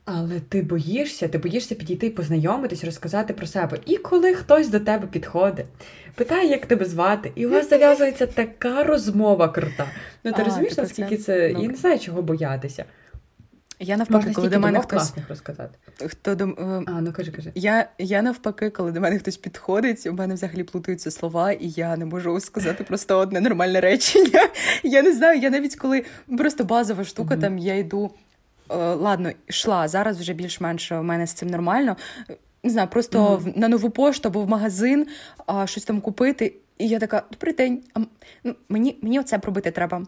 [0.04, 3.78] Але ти боїшся, ти боїшся підійти, познайомитись, розказати про себе.
[3.86, 5.66] І коли хтось до тебе підходить,
[6.14, 9.86] питає, як тебе звати, і у вас зав'язується така розмова крута.
[10.24, 12.84] Ну ти а, розумієш, наскільки це ну, я не знаю, чого боятися.
[13.80, 15.78] Я навпаки, коли до мене хтось розказати.
[16.06, 17.52] Хто до е, а, ну кажи, кажи.
[17.54, 21.96] Я я навпаки, коли до мене хтось підходить, у мене взагалі плутаються слова, і я
[21.96, 24.48] не можу сказати просто одне нормальне речення.
[24.82, 26.04] Я не знаю, я навіть коли
[26.38, 27.40] просто базова штука, mm-hmm.
[27.40, 28.10] там я йду.
[28.70, 31.96] Е, ладно, йшла зараз вже більш-менш у мене з цим нормально.
[32.62, 33.58] Не знаю, просто mm-hmm.
[33.58, 35.06] на нову пошту або в магазин
[35.46, 36.54] а, щось там купити.
[36.78, 38.00] І я така, добрий день, а,
[38.44, 40.06] ну, мені мені оце пробити треба.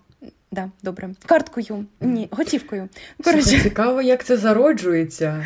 [0.53, 1.11] Да, добре.
[1.27, 2.89] Карткою, ні, готівкою.
[3.25, 3.63] Коротше.
[3.63, 5.45] Цікаво, як це зароджується.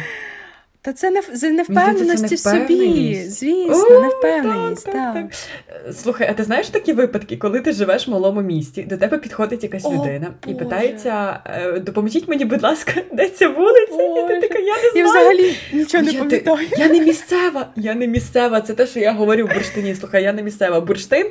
[0.83, 3.15] Та це не з невпевненості в собі.
[3.29, 4.85] Звісно, О, невпевненість.
[4.85, 5.95] Так, так, так.
[5.95, 9.63] Слухай, а ти знаєш такі випадки, коли ти живеш в малому місті, до тебе підходить
[9.63, 10.57] якась О, людина Боже.
[10.57, 13.97] і питається: «Е, допоможіть мені, будь ласка, де ця вулиця?
[13.97, 14.35] Боже.
[14.37, 14.95] І ти така, я не знаю.
[14.95, 16.69] Я взагалі нічого не пам'ятаю.
[16.79, 18.61] Я не місцева, я не місцева.
[18.61, 19.95] Це те, що я говорю в бурштині.
[19.95, 20.81] Слухай, я не місцева.
[20.81, 21.27] Бурштин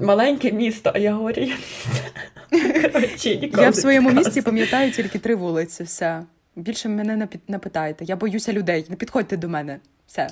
[0.00, 2.90] маленьке місто, а я говорю, я не місцева.
[2.92, 5.82] Коротше, Я в своєму місті пам'ятаю тільки три вулиці.
[5.82, 6.22] все.
[6.56, 8.04] Більше мене не питайте.
[8.04, 8.86] Я боюся людей.
[8.88, 9.80] Не підходьте до мене.
[10.06, 10.28] Все.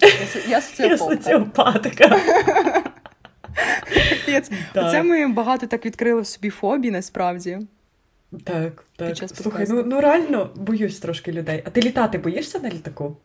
[0.48, 0.60] Я
[0.98, 2.20] соціопатка.
[4.74, 7.58] Це ми багато так відкрили в собі фобії, насправді.
[8.44, 9.16] Так, так.
[9.34, 11.62] Слухай, ну ну реально боюсь трошки людей.
[11.66, 13.16] А ти літати боїшся на літаку?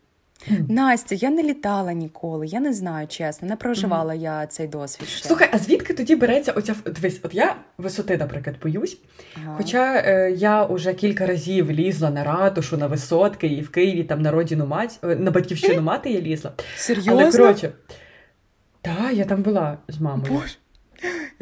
[0.68, 5.08] Настя, я не літала ніколи, я не знаю, чесно, не проживала я цей досвід.
[5.08, 5.28] ще.
[5.28, 8.98] Слухай, а звідки тоді береться оця дивись, от я висоти, наприклад, боюсь.
[9.44, 9.56] Ага.
[9.58, 14.22] Хоча е, я вже кілька разів лізла на ратушу, на висотки, і в Києві там
[14.22, 16.52] на родину мать, е, на батьківщину мати я лізла.
[16.76, 17.14] Серйозно?
[17.14, 17.72] Але коротше,
[18.82, 20.34] так, я там була з мамою.
[20.34, 20.56] Боже,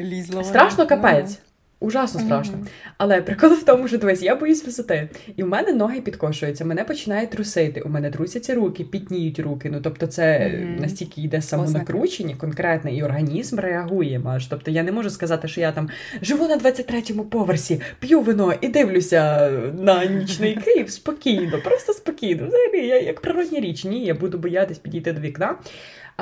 [0.00, 0.44] лізла.
[0.44, 1.38] Страшно капець.
[1.82, 2.54] Ужасно страшно.
[2.56, 2.92] Mm-hmm.
[2.98, 5.08] Але прикол в тому, що дивись, я боюсь висоти.
[5.36, 7.80] І в мене ноги підкошуються, мене починає трусити.
[7.80, 9.70] У мене трусяться руки, пітніють руки.
[9.72, 10.80] Ну тобто, це mm-hmm.
[10.80, 14.18] настільки йде самонакручення, конкретно, і організм реагує.
[14.18, 14.46] Маш.
[14.46, 15.88] Тобто я не можу сказати, що я там
[16.22, 22.46] живу на 23-му поверсі, п'ю вино і дивлюся на нічний Київ спокійно, просто спокійно.
[22.46, 25.56] Взагалі, я як природня річ, ні, я буду боятись підійти до вікна.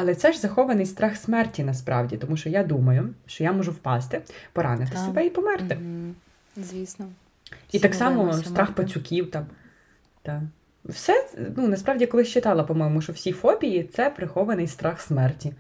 [0.01, 4.23] Але це ж захований страх смерті насправді, тому що я думаю, що я можу впасти,
[4.53, 5.05] поранити так.
[5.05, 5.79] себе і померти.
[5.81, 6.15] Угу.
[6.57, 7.07] Звісно.
[7.73, 9.47] І так само страх пацюків там.
[10.23, 10.41] Так.
[10.85, 15.53] Все, ну насправді колись читала, по-моєму, що всі фобії це прихований страх смерті.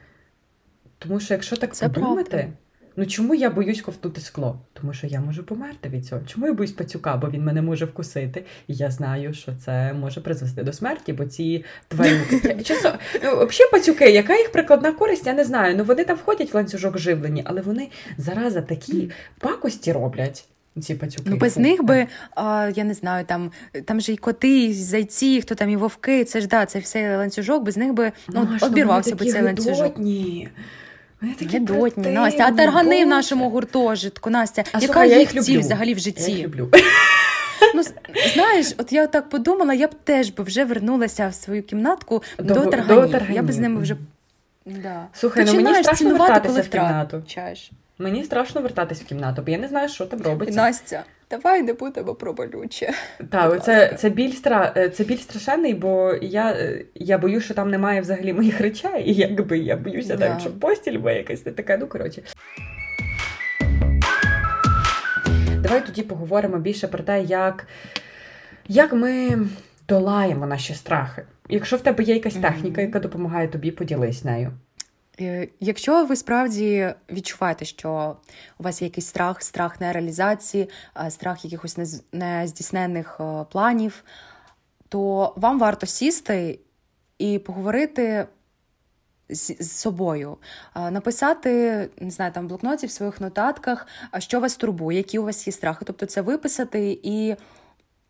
[0.99, 2.53] Тому що, якщо так це подумати, правда.
[2.97, 4.61] Ну чому я боюсь ковтнути скло?
[4.73, 6.21] Тому що я можу померти від цього.
[6.27, 7.17] Чому я боюсь пацюка?
[7.17, 11.25] Бо він мене може вкусити, і я знаю, що це може призвести до смерті, бо
[11.25, 12.63] ці тваринки.
[12.65, 12.93] Часо,
[13.25, 15.77] ну, взагалі пацюки, яка їх прикладна користь, я не знаю.
[15.77, 20.45] Ну вони там входять в ланцюжок живлення, але вони зараза такі пакості роблять.
[20.81, 21.31] Ці пацюки.
[21.31, 23.51] Ну, без них би, а, я не знаю, там
[23.85, 27.17] там же і коти, і зайці, хто там і вовки, це ж да, це все
[27.17, 29.99] ланцюжок, без них би ну, Маш, обірвався би цей ланцюжок.
[31.21, 35.59] Вони такі Гидотні, Настя, а таргани в нашому гуртожитку, Настя, а яка слухай, їх ціль
[35.59, 36.31] взагалі в житті?
[36.31, 36.69] Я їх люблю.
[37.75, 37.83] Ну,
[38.35, 42.55] Знаєш, от я так подумала, я б теж би вже вернулася в свою кімнатку до,
[42.55, 43.03] до тарганів.
[43.03, 43.37] До тарганів.
[43.37, 43.97] Я б з ними вже
[44.67, 45.07] да.
[45.13, 47.23] Слухай, ну мені страшно вертатися в кімнату.
[47.99, 50.57] Мені страшно вертатись в кімнату, бо я не знаю, що там робиться.
[50.57, 52.93] Настя, давай не будемо про болюче.
[53.31, 54.73] Так, це це біль стра...
[54.77, 59.11] Е, це біль страшенний, бо я е, я боюсь, що там немає взагалі моїх речей,
[59.11, 60.29] і якби я боюся, да.
[60.29, 62.23] так, що постіль бо якась не така, ну коротше.
[65.63, 67.67] Давай тоді поговоримо більше про те, як,
[68.69, 69.39] як ми
[69.89, 71.23] долаємо наші страхи.
[71.49, 74.53] Якщо в тебе є якась техніка, яка допомагає тобі, поділись нею.
[75.21, 78.17] Е, якщо ви справді відчуваєте, що
[78.59, 80.69] у вас є якийсь страх, страх нереалізації,
[81.09, 84.05] страх якихось нездійсненних е, планів,
[84.89, 86.59] то вам варто сісти
[87.19, 88.27] і поговорити
[89.29, 90.37] з, з собою,
[90.77, 91.51] написати,
[92.01, 93.87] не знаю, там в блокноті в своїх нотатках,
[94.19, 97.37] що вас турбує, які у вас є страхи, тобто це виписати і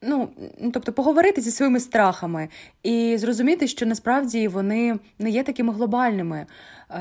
[0.03, 0.29] ну,
[0.73, 2.49] тобто поговорити зі своїми страхами
[2.83, 6.47] і зрозуміти, що насправді вони не є такими глобальними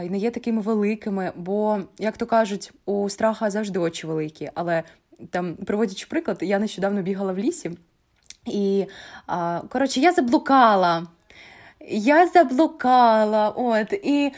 [0.04, 1.32] і не є такими великими.
[1.36, 4.50] Бо, як то кажуть, у страха завжди очі великі.
[4.54, 4.84] Але
[5.30, 7.72] там, приводячи приклад, я нещодавно бігала в лісі,
[8.46, 8.86] і
[9.70, 11.08] коротше, я заблукала.
[11.92, 14.32] Я заблукала, от, і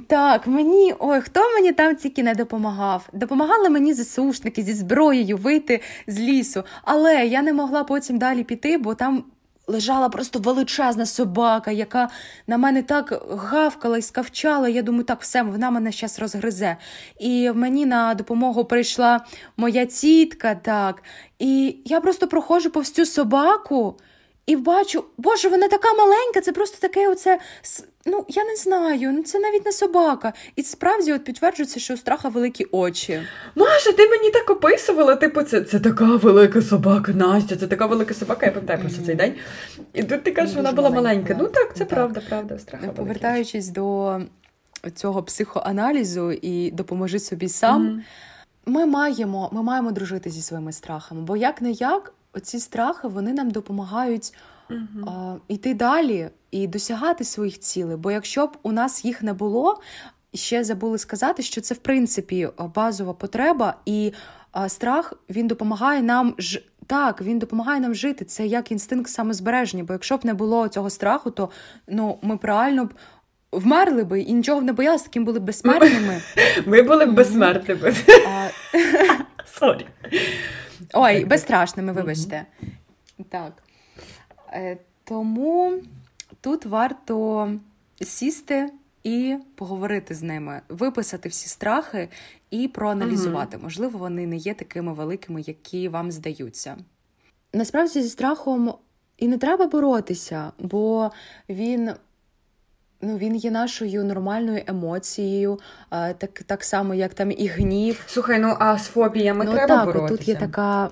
[0.00, 3.08] так, мені ой, хто мені там тільки не допомагав?
[3.12, 8.78] Допомагали мені ЗСУшники зі зброєю вийти з лісу, але я не могла потім далі піти,
[8.78, 9.24] бо там
[9.66, 12.08] лежала просто величезна собака, яка
[12.46, 14.68] на мене так гавкала і скавчала.
[14.68, 16.76] Я думаю, так, все, вона мене зараз розгризе.
[17.18, 19.20] І мені на допомогу прийшла
[19.56, 21.02] моя тітка, так.
[21.38, 23.98] І я просто проходжу повз цю собаку.
[24.46, 27.38] І бачу, боже, вона така маленька, це просто таке оце.
[28.06, 30.32] Ну, я не знаю, ну це навіть не собака.
[30.56, 33.22] І справді от підтверджується, що у страха великі очі.
[33.54, 38.14] Маша, ти мені так описувала, типу, це це така велика собака, Настя, це така велика
[38.14, 39.06] собака, я пам'ятаю просто mm-hmm.
[39.06, 39.34] цей день.
[39.92, 41.34] І тут ти кажеш, вона була маленька.
[41.34, 41.36] маленька.
[41.38, 41.88] Ну так, це так.
[41.88, 42.58] правда, правда.
[42.58, 44.20] страха Повертаючись до
[44.94, 47.88] цього психоаналізу і допоможи собі сам.
[47.88, 48.00] Mm-hmm.
[48.66, 53.32] Ми маємо ми маємо дружити зі своїми страхами, бо як не як, оці страхи вони
[53.32, 54.34] нам допомагають
[54.70, 55.38] uh-huh.
[55.48, 57.96] йти далі і досягати своїх цілей.
[57.96, 59.80] Бо якщо б у нас їх не було,
[60.34, 64.12] ще забули сказати, що це в принципі базова потреба, і
[64.68, 66.62] страх він допомагає нам ж.
[66.88, 68.24] Так, він допомагає нам жити.
[68.24, 69.84] Це як інстинкт самозбереження.
[69.84, 71.50] Бо якщо б не було цього страху, то
[71.88, 72.94] ну ми б реально б
[73.52, 76.22] вмерли би і нічого б не боялися, таким були б безсмертними.
[76.66, 77.94] Ми були б безсмертними.
[79.58, 79.86] Sorry.
[80.92, 82.46] Ой, безстрашними, вибачте.
[83.28, 83.62] Так.
[84.52, 85.82] Е, тому
[86.40, 87.50] тут варто
[88.00, 88.72] сісти
[89.04, 92.08] і поговорити з ними, виписати всі страхи
[92.50, 93.58] і проаналізувати.
[93.58, 96.76] Можливо, вони не є такими великими, які вам здаються.
[97.52, 98.74] Насправді, зі страхом
[99.16, 101.10] і не треба боротися, бо
[101.48, 101.90] він
[103.06, 105.58] Ну, він є нашою нормальною емоцією,
[105.90, 108.04] так так само, як там і гнів.
[108.06, 110.14] Слухай, ну а з фобіями ну, треба так, боротися?
[110.14, 110.90] Отут є така,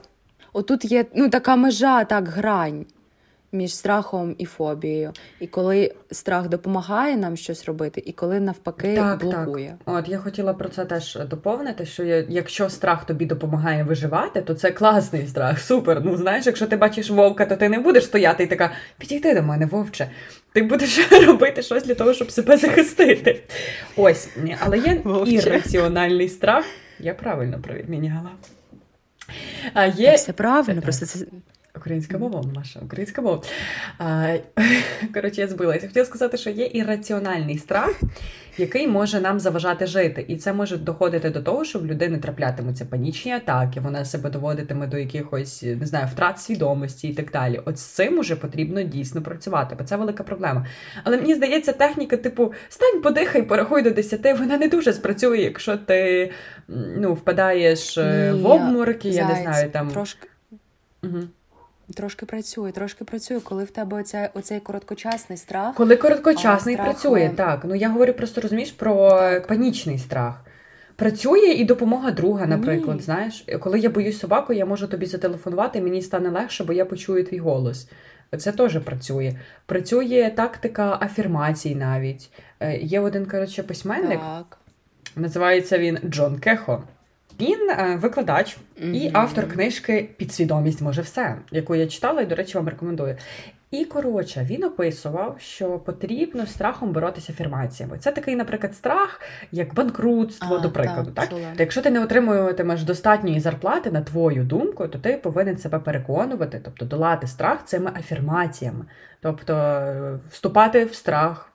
[0.52, 2.86] отут є ну, така межа, так, грань
[3.54, 5.12] між страхом і фобією.
[5.40, 9.76] І коли страх допомагає нам щось робити, і коли навпаки так, блокує.
[9.84, 9.94] Так.
[9.94, 11.86] От я хотіла про це теж доповнити.
[11.86, 15.60] Що якщо страх тобі допомагає виживати, то це класний страх.
[15.60, 16.02] Супер.
[16.04, 19.42] Ну знаєш, якщо ти бачиш вовка, то ти не будеш стояти і така підійти до
[19.42, 20.10] мене, вовче.
[20.52, 23.42] Ти будеш робити щось для того, щоб себе захистити.
[23.96, 24.28] Ось,
[24.60, 25.32] але є Вовче.
[25.32, 26.64] ірраціональний страх.
[27.00, 28.30] Я правильно провідміняла.
[29.74, 30.14] А є...
[30.14, 31.18] Все правильно, просто це
[31.76, 33.42] Українська мова, Маша, українська мова.
[33.98, 34.36] А,
[35.14, 35.86] Коротше, я збилася.
[35.86, 38.00] Хотіла сказати, що є ірраціональний страх,
[38.58, 40.24] який може нам заважати жити.
[40.28, 44.86] І це може доходити до того, що в людини траплятимуться панічні атаки, вона себе доводитиме
[44.86, 47.60] до якихось, не знаю, втрат свідомості і так далі.
[47.64, 50.66] От з цим уже потрібно дійсно працювати, бо це велика проблема.
[51.04, 55.76] Але мені здається, техніка, типу, стань, подихай, порахуй до десяти, вона не дуже спрацює, якщо
[55.76, 56.30] ти
[56.96, 59.90] ну, впадаєш е, Ні, в обморки, я не знаю там.
[59.90, 60.28] Трошки.
[61.02, 61.18] Угу.
[61.96, 65.74] Трошки працює, трошки працює, коли в тебе оця, оцей короткочасний страх.
[65.74, 66.90] Коли короткочасний страх...
[66.90, 67.60] працює, так.
[67.64, 69.46] Ну я говорю просто розумієш про так.
[69.46, 70.44] панічний страх.
[70.96, 72.96] Працює і допомога друга, наприклад.
[72.96, 73.02] Ні.
[73.02, 77.24] Знаєш, коли я боюсь собаку, я можу тобі зателефонувати, мені стане легше, бо я почую
[77.24, 77.88] твій голос.
[78.38, 79.32] Це теж працює.
[79.66, 82.30] Працює тактика афірмацій навіть.
[82.60, 84.58] Е, є один коротше письменник, так.
[85.16, 86.82] називається він Джон Кехо.
[87.40, 88.92] Він е, викладач mm-hmm.
[88.92, 93.16] і автор книжки Підсвідомість може все, яку я читала і, до речі, вам рекомендую.
[93.70, 97.98] І коротше, він описував, що потрібно страхом боротися афірмаціями.
[97.98, 99.20] Це такий, наприклад, страх,
[99.52, 101.10] як банкрутство, а, до прикладу.
[101.10, 101.38] Так, так?
[101.38, 106.60] То якщо ти не отримуватимеш достатньої зарплати, на твою думку, то ти повинен себе переконувати,
[106.64, 108.84] тобто долати страх цими афірмаціями,
[109.20, 111.52] тобто е, вступати в страх,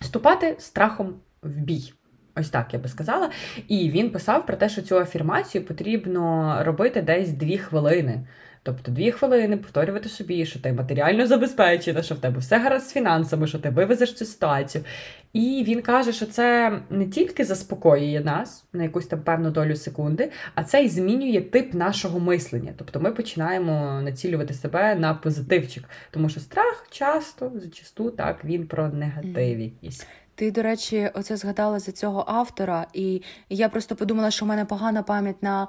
[0.00, 1.92] вступати страхом в бій.
[2.40, 3.30] Ось так я би сказала.
[3.68, 8.20] І він писав про те, що цю афірмацію потрібно робити десь дві хвилини.
[8.62, 12.92] Тобто дві хвилини повторювати собі, що ти матеріально забезпечена, що в тебе все гаразд з
[12.92, 14.84] фінансами, що ти вивезеш цю ситуацію.
[15.32, 20.30] І він каже, що це не тільки заспокоює нас на якусь там певну долю секунди,
[20.54, 22.72] а це й змінює тип нашого мислення.
[22.76, 28.88] Тобто ми починаємо націлювати себе на позитивчик, тому що страх часто зачасту так він про
[28.88, 30.06] негатив якийсь.
[30.40, 34.64] Ти, до речі, оце згадала за цього автора, і я просто подумала, що в мене
[34.64, 35.68] погана пам'ять на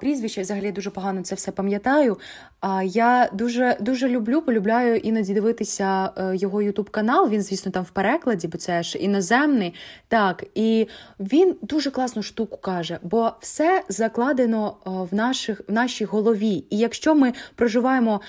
[0.00, 2.18] прізвище, взагалі дуже погано це все пам'ятаю.
[2.60, 7.28] А я дуже дуже люблю, полюбляю іноді дивитися е, його ютуб канал.
[7.28, 9.74] Він, звісно, там в перекладі, бо це ж іноземний.
[10.08, 10.88] Так, і
[11.20, 16.64] він дуже класну штуку каже, бо все закладено е, в наших в нашій голові.
[16.70, 18.20] І якщо ми проживаємо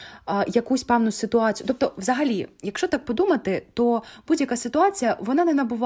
[0.48, 5.77] якусь певну ситуацію, тобто, взагалі, якщо так подумати, то будь-яка ситуація вона не набуває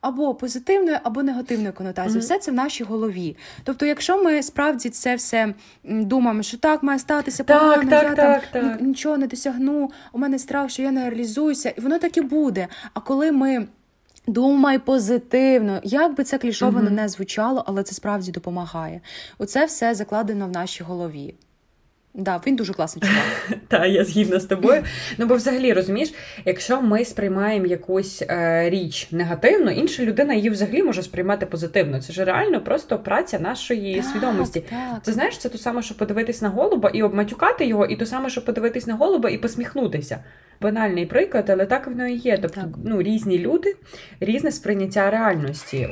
[0.00, 2.16] або позитивної, або негативної конотації.
[2.16, 2.24] Mm-hmm.
[2.24, 3.36] Все це в нашій голові.
[3.64, 8.42] Тобто, якщо ми справді це все думаємо, що так має статися погано, так, я так,
[8.52, 8.80] там так.
[8.80, 12.68] нічого не досягну, у мене страх, що я не реалізуюся, і воно так і буде.
[12.94, 13.66] А коли ми.
[14.26, 16.94] Думай позитивно, як би це клішовано uh-huh.
[16.94, 19.00] не звучало, але це справді допомагає.
[19.38, 21.34] Оце все закладено в нашій голові.
[22.14, 23.60] Да, він дуже класний чувак.
[23.68, 24.82] Та, я згідна з тобою.
[25.18, 30.82] Ну, бо взагалі розумієш, якщо ми сприймаємо якусь е, річ негативно, інша людина її взагалі
[30.82, 32.00] може сприймати позитивно.
[32.00, 34.60] Це ж реально просто праця нашої Так, свідомості.
[34.60, 35.02] так.
[35.02, 38.30] Ти знаєш, це то саме, що подивитись на голуба і обматюкати його, і то саме,
[38.30, 40.24] що подивитись на голуба і посміхнутися.
[40.60, 42.38] Банальний приклад, але так воно і є.
[42.42, 42.70] Тобто, Так.
[42.84, 43.76] ну, різні люди,
[44.20, 45.88] різне сприйняття реальності.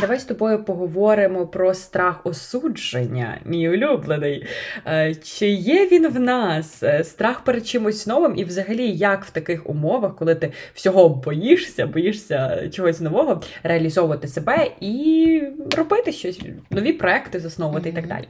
[0.00, 4.46] Давай з тобою поговоримо про страх осудження, мій улюблений.
[4.86, 6.82] Е, Чи є він в нас?
[6.82, 11.86] Е, Страх перед чимось новим, і взагалі, як в таких умовах, коли ти всього боїшся,
[11.86, 15.42] боїшся чогось нового, реалізовувати себе і
[15.76, 16.40] робити щось,
[16.70, 18.24] нові проекти засновувати і так далі.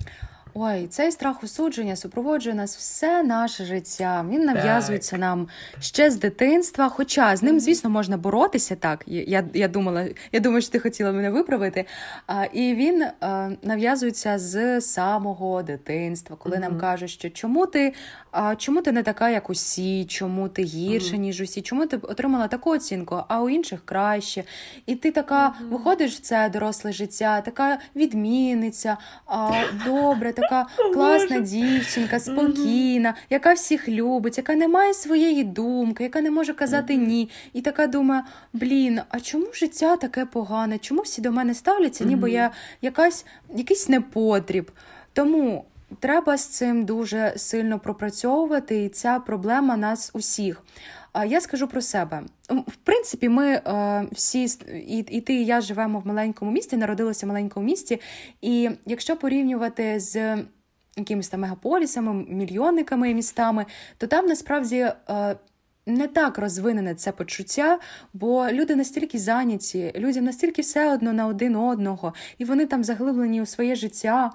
[0.61, 4.26] Ой, цей страх осудження супроводжує нас все наше життя.
[4.30, 5.48] Він нав'язується нам
[5.80, 6.88] ще з дитинства.
[6.88, 8.76] Хоча з ним, звісно, можна боротися.
[8.76, 11.84] Так, я, я думала, я думаю, що ти хотіла мене виправити.
[12.26, 17.94] А, і він а, нав'язується з самого дитинства, коли нам кажуть, що чому ти,
[18.30, 21.22] а, чому ти не така, як усі, чому ти гірше, Мгм.
[21.22, 24.44] ніж усі, чому ти отримала таку оцінку, а у інших краще.
[24.86, 25.70] І ти така Мгм.
[25.70, 28.96] виходиш в це доросле життя, така відмінниця,
[29.26, 29.50] а,
[29.86, 36.20] добре, така О, класна дівчинка, спокійна, яка всіх любить, яка не має своєї думки, яка
[36.20, 37.30] не може казати ні.
[37.53, 38.22] І така думає:
[38.53, 40.78] блін, а чому життя таке погане?
[40.78, 42.51] Чому всі до мене ставляться, ніби я
[42.82, 43.24] якась,
[43.55, 44.70] якийсь непотріб?
[45.12, 45.64] Тому.
[46.01, 50.62] Треба з цим дуже сильно пропрацьовувати, і ця проблема нас усіх.
[51.26, 52.22] Я скажу про себе.
[52.48, 54.44] В принципі, ми е, всі
[54.86, 58.00] і, і ти, і я живемо в маленькому місті, народилися в маленькому місті.
[58.40, 60.36] І якщо порівнювати з
[60.96, 63.66] якимись там мегаполісами, мільйонниками і містами,
[63.98, 64.76] то там насправді.
[65.11, 65.36] Е,
[65.88, 67.78] не так розвинене це почуття,
[68.12, 73.42] бо люди настільки зайняті, людям настільки все одно на один одного, і вони там заглиблені
[73.42, 74.32] у своє життя.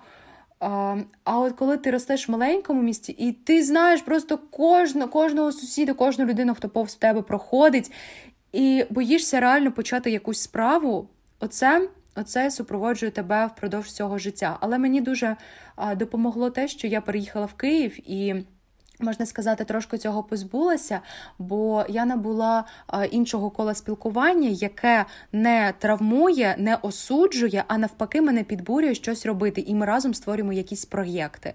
[0.64, 5.94] А, от коли ти ростеш в маленькому місті, і ти знаєш просто кожного, кожного сусіда,
[5.94, 7.92] кожну людину, хто повз тебе проходить,
[8.52, 11.10] і боїшся реально почати якусь справу,
[11.40, 14.58] оце, оце супроводжує тебе впродовж цього життя.
[14.60, 15.36] Але мені дуже
[15.96, 18.36] допомогло те, що я переїхала в Київ і.
[19.04, 21.00] Можна сказати, трошки цього позбулася,
[21.40, 22.64] бо я набула
[23.12, 29.76] іншого кола спілкування, яке не травмує, не осуджує, а навпаки, мене підбурює щось робити, і
[29.76, 31.54] ми разом створюємо якісь проєкти.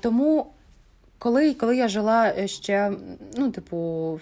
[0.00, 0.46] Тому,
[1.18, 2.92] коли, коли я жила е, ще,
[3.36, 4.20] ну, типу,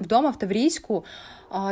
[0.00, 1.04] вдома в Таврійську,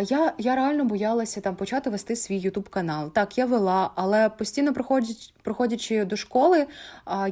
[0.02, 3.10] я, я реально боялася там почати вести свій Ютуб канал.
[3.12, 6.66] Так, я вела, але постійно проходячи, проходячи до школи,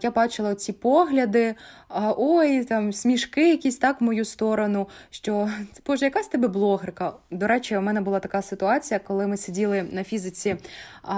[0.02, 1.54] я бачила ці погляди,
[2.16, 4.88] ой, там смішки якісь так в мою сторону.
[5.10, 5.50] Що
[5.86, 7.12] боже, яка з тебе блогерка?
[7.30, 10.56] До речі, у мене була така ситуація, коли ми сиділи на фізиці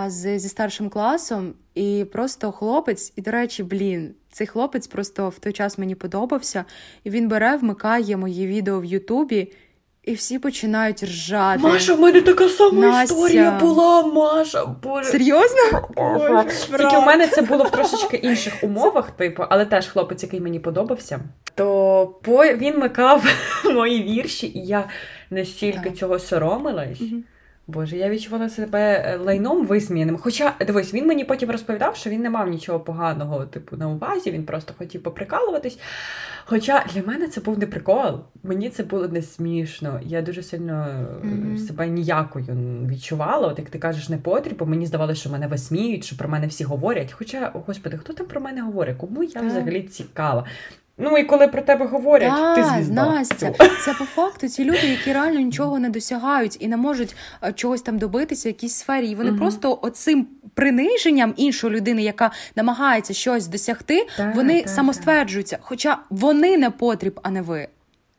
[0.07, 5.39] з, зі старшим класом, і просто хлопець, і до речі, блін, цей хлопець просто в
[5.39, 6.65] той час мені подобався,
[7.05, 9.53] і він бере, вмикає мої відео в Ютубі.
[10.07, 11.63] І всі починають ржати.
[11.63, 13.03] Маша, в мене така сама Настя.
[13.03, 14.67] історія була, Маша.
[14.83, 15.11] Боже.
[15.11, 15.89] Серйозно?
[15.97, 16.45] Боже.
[16.79, 20.61] Тільки у мене це було в трошечки інших умовах, типу, але теж хлопець, який мені
[20.61, 21.21] подобався,
[21.55, 22.45] то по...
[22.45, 23.25] він микав
[23.75, 24.89] мої вірші, і я
[25.31, 25.97] настільки Так.
[25.97, 27.01] цього соромилась.
[27.01, 27.25] Мгм.
[27.69, 30.17] Боже, я відчувала себе е, лайном висміяним.
[30.17, 34.31] Хоча, дивись, він мені потім розповідав, що він не мав нічого поганого, типу, на увазі,
[34.31, 35.79] він просто хотів поприкалуватись.
[36.45, 40.01] Хоча для мене це був не прикол, мені це було не смішно.
[40.03, 40.87] Я дуже сильно
[41.23, 41.59] Мгм.
[41.59, 42.45] себе ніякою
[42.91, 43.49] відчувала.
[43.49, 46.47] От як ти кажеш, не потріб, бо мені здавалося, що мене висміють, що про мене
[46.47, 47.13] всі говорять.
[47.13, 48.97] Хоча, господи, хто там про мене говорить?
[48.97, 50.45] Кому я взагалі цікава?
[50.99, 53.07] Ну і коли про тебе говорять, ти Так, звізда.
[53.07, 53.53] Настя,
[53.85, 57.83] це по факту ті люди, які реально нічого не досягають і не можуть е, чогось
[57.83, 59.07] там добитися в якійсь сфері.
[59.09, 59.39] І вони Мгм.
[59.39, 65.59] просто оцим приниженням іншої людини, яка намагається щось досягти, Так, вони так, самостверджуються.
[65.61, 67.69] Хоча вони не потріб, а не ви.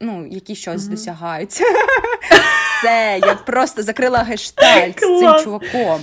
[0.01, 0.91] Ну, які щось Мгм.
[0.95, 1.51] досягають.
[2.79, 6.01] Все, я просто закрила гештальт з цим чуваком.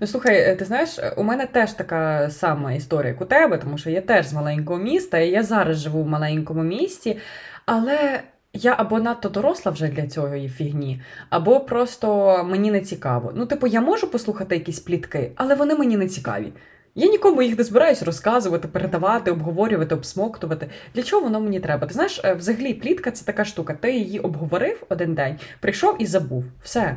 [0.00, 3.78] Ну слухай, е, ти знаєш, у мене теж така сама історія, як у тебе, тому
[3.78, 7.18] що я теж з маленького міста, і я зараз живу в маленькому місті,
[7.66, 8.20] але
[8.52, 13.32] я або надто доросла вже для цієї фігні, або просто мені не цікаво.
[13.34, 16.52] Ну, типу, я можу послухати якісь плітки, але вони мені не цікаві.
[16.98, 20.68] Я нікому їх не збираюсь розказувати, передавати, обговорювати, обсмоктувати.
[20.94, 21.86] Для чого воно мені треба?
[21.86, 23.74] Ти знаєш, е, взагалі плітка це така штука.
[23.80, 26.44] Ти її обговорив один день, прийшов і забув.
[26.62, 26.96] Все.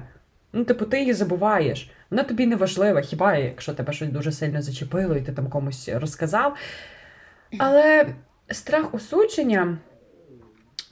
[0.53, 1.91] Ну, типу, ти її забуваєш.
[2.09, 5.89] Вона тобі не важлива, хіба якщо тебе щось дуже сильно зачепило і ти там комусь
[5.89, 6.55] розказав.
[7.57, 8.07] Але
[8.51, 9.77] страх осудження,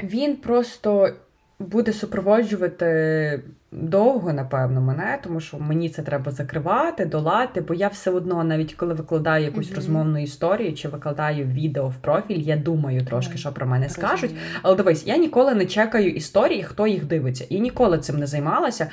[0.04, 1.16] він просто
[1.60, 8.12] буде супроводжувати довго, напевно, мене, тому що мені це треба закривати, долати, бо я все
[8.12, 9.76] одно, навіть коли викладаю якусь mm-hmm.
[9.76, 13.38] розмовну історію чи викладаю відео в профіль, я думаю трошки, mm-hmm.
[13.38, 14.08] що про мене Розумію.
[14.08, 14.36] скажуть.
[14.62, 17.46] Але дивись, я ніколи не чекаю історії, хто їх дивиться.
[17.50, 18.88] І ніколи цим не займалася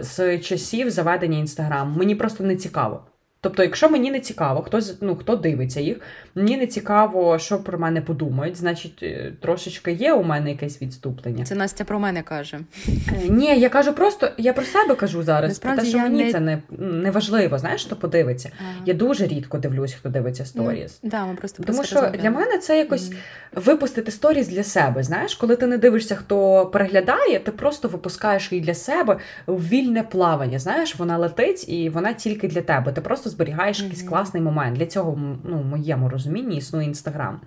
[0.00, 1.98] з часів заведення інстаграму.
[1.98, 3.02] Мені просто не цікаво.
[3.42, 6.00] Тобто, якщо мені не цікаво, хто ну, хто дивиться їх,
[6.34, 11.44] мені не цікаво, що про мене подумають, значить, е, трошечки є у мене якесь відступлення.
[11.44, 12.60] Це Настя про мене каже.
[12.88, 15.50] Е, ні, я кажу просто, я про себе кажу зараз.
[15.50, 16.32] Насправді, те, що мені не...
[16.32, 18.50] це не, не важливо, знаєш, хто подивиться.
[18.60, 18.72] Ага.
[18.86, 20.98] Я дуже рідко дивлюсь, хто дивиться сторіс.
[21.02, 22.22] Ну, да, ми просто Тому що розмовляємо.
[22.22, 23.14] для мене це якось mm.
[23.54, 25.02] випустити сторіс для себе.
[25.02, 29.16] Знаєш, коли ти не дивишся, хто переглядає, ти просто випускаєш її для себе
[29.46, 30.58] в вільне плавання.
[30.58, 32.92] Знаєш, вона летить і вона тільки для тебе.
[32.92, 34.78] Ти просто зберігаєш якийсь класний момент.
[34.78, 37.40] Для цього, ну, в моєму розумінні, існує інстаграм.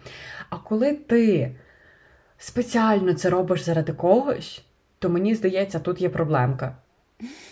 [0.49, 1.55] А коли ти
[2.37, 4.63] спеціально це робиш заради когось,
[4.99, 6.75] то мені здається, тут є проблемка.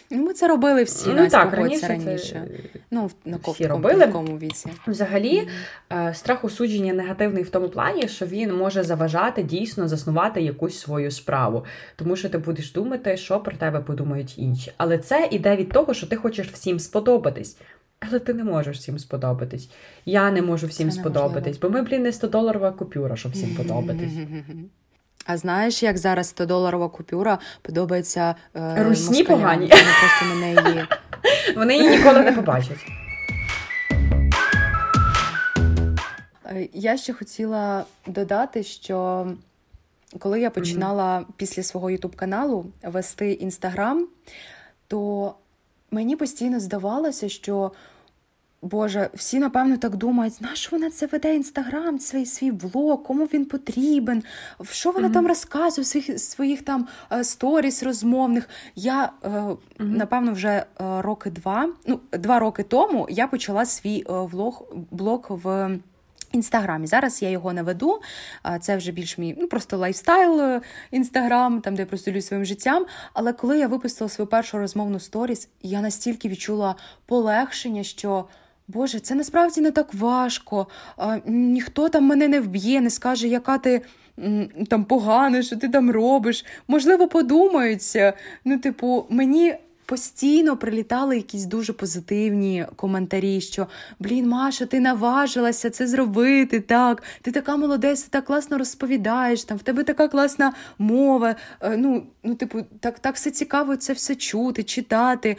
[0.09, 1.87] Ми це робили всі ну, так, раніше.
[1.87, 2.47] раніше.
[2.91, 4.05] Ну, на всі робили.
[4.05, 4.69] в віці.
[4.87, 5.47] Взагалі,
[5.89, 6.13] mm-hmm.
[6.13, 11.65] страх осудження негативний в тому плані, що він може заважати дійсно заснувати якусь свою справу.
[11.95, 14.71] Тому що ти будеш думати, що про тебе подумають інші.
[14.77, 17.57] Але це іде від того, що ти хочеш всім сподобатись.
[18.09, 19.69] Але ти не можеш всім сподобатись.
[20.05, 24.13] Я не можу всім Це сподобатись, бо ми, блін, не 100-доларова купюра, щоб всім подобатись.
[25.25, 29.67] А знаєш, як зараз 100-доларова купюра подобається е, Русні погані.
[29.67, 30.85] Вони просто на неї.
[31.55, 32.85] Вони її ніколи не побачать.
[36.45, 39.27] Е, я ще хотіла додати, що
[40.19, 41.25] коли я починала mm-hmm.
[41.37, 44.07] після свого ютуб каналу вести інстаграм,
[44.87, 45.35] то
[45.91, 47.71] мені постійно здавалося, що
[48.63, 53.45] Боже, всі, напевно, так думають, знаєш, вона це веде інстаграм, свій свій влог, кому він
[53.45, 54.23] потрібен,
[54.71, 55.13] що вона mm-hmm.
[55.13, 58.49] там розказує, своїх своїх там е, сторіс розмовних.
[58.75, 59.63] Я, mm-hmm.
[59.79, 65.69] напевно, вже е, роки два, ну, два роки тому я почала свій влог блог в.
[66.31, 66.87] Інстаграмі.
[66.87, 68.01] Зараз я його не веду.
[68.61, 70.61] Це вже більш мій ну, просто lifestyle
[70.91, 72.85] інстаграм, там де я просто ділюсь своїм життям.
[73.13, 76.75] Але коли я випустила свою першу розмовну сторіс, я настільки відчула
[77.05, 78.25] полегшення, що.
[78.67, 80.67] Боже, це насправді не так важко.
[80.97, 83.81] А, Ніхто там мене не вб'є, не скаже, яка ти
[84.69, 86.45] там погана, що ти там робиш.
[86.67, 88.13] Можливо, подумаються.
[88.45, 89.55] Ну, типу, мені
[89.91, 93.67] постійно прилітали якісь дуже позитивні коментарі, що
[93.99, 96.59] блін, Маша, ти наважилася це зробити.
[96.59, 101.35] так, Ти така молодець, ти так класно розповідаєш, там в тебе така класна мова.
[101.61, 105.37] Е, ну, ну типу, так, так все цікаво це все чути, читати.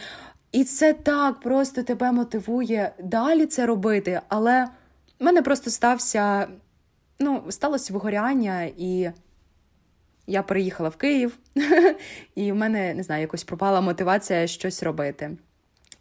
[0.53, 4.21] І це так просто тебе мотивує далі це робити.
[4.29, 4.69] Але
[5.21, 6.49] в мене просто стався,
[7.21, 9.11] ну, сталося вигоряння, і
[10.27, 11.39] я переїхала в Київ,
[12.35, 15.37] і в мене не знаю, якось пропала мотивація щось робити.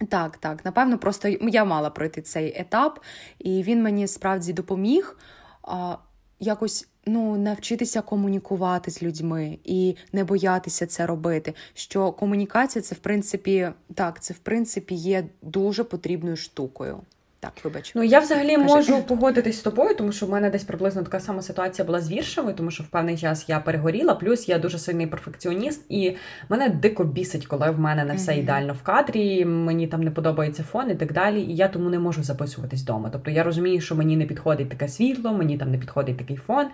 [0.09, 2.99] Так, так, напевно, просто я мала пройти цей етап,
[3.39, 5.17] і він мені справді допоміг
[5.63, 5.97] а,
[6.39, 11.53] якось ну, навчитися комунікувати з людьми і не боятися це робити.
[11.73, 17.01] Що комунікація це в принципі так, це в принципі є дуже потрібною штукою.
[17.41, 17.91] Так, вибач.
[17.95, 18.67] Ну я взагалі Кажи.
[18.67, 22.11] можу погодитись з тобою, тому що в мене десь приблизно така сама ситуація була з
[22.11, 26.15] віршами, тому що в певний час я перегоріла, плюс я дуже сильний перфекціоніст, і
[26.49, 28.39] мене дико бісить, коли в мене не все mm-hmm.
[28.39, 31.41] ідеально в кадрі, мені там не подобається фон і так далі.
[31.41, 33.09] І я тому не можу записуватись вдома.
[33.13, 36.65] Тобто я розумію, що мені не підходить таке світло, мені там не підходить такий фон.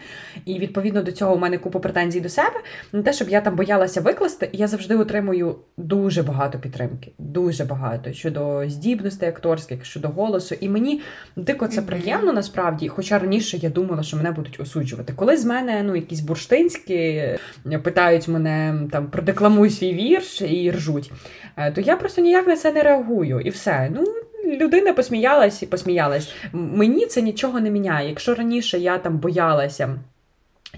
[0.46, 2.60] І відповідно до цього у мене купа претензій до себе.
[2.94, 8.14] Не те, щоб я там боялася викласти, я завжди отримую дуже багато підтримки, дуже багато
[8.14, 10.57] щодо здібностей акторських, щодо голосу.
[10.62, 11.02] І мені
[11.36, 15.14] дико це приємно насправді, хоча раніше я думала, що мене будуть осуджувати.
[15.16, 17.40] Коли з мене ну, якісь бурштинські е,
[17.84, 21.12] питають мене там продекламуй свій вірш і ржуть,
[21.58, 23.40] е, то я просто ніяк на це не реагую.
[23.40, 23.92] І все.
[23.96, 24.06] Ну,
[24.46, 26.34] Людина посміялась і посміялась.
[26.52, 28.10] Мені це нічого не міняє.
[28.10, 29.90] Якщо раніше я там боялася.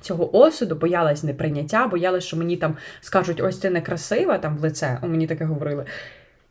[0.01, 4.99] Цього осуду, боялась неприйняття, боялась, що мені там скажуть, ось ти некрасива там в лице.
[5.01, 5.85] О, мені таке говорили.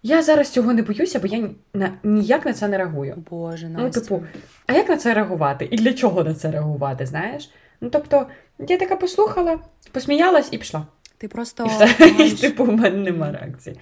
[0.03, 3.25] Я зараз цього не боюся, бо я на, ніяк на це не реагую.
[3.31, 3.83] Боже, Настя.
[3.85, 4.23] Ну, типу,
[4.67, 5.69] а як на це реагувати?
[5.71, 7.51] І для чого на це реагувати, знаєш?
[7.81, 8.27] Ну, тобто,
[8.59, 9.59] я така послухала,
[9.93, 10.87] посміялась і пішла.
[11.19, 11.65] Ти просто.
[11.65, 12.13] І все.
[12.13, 12.33] Маєш...
[12.33, 13.77] І, типу, у мене нема реакції.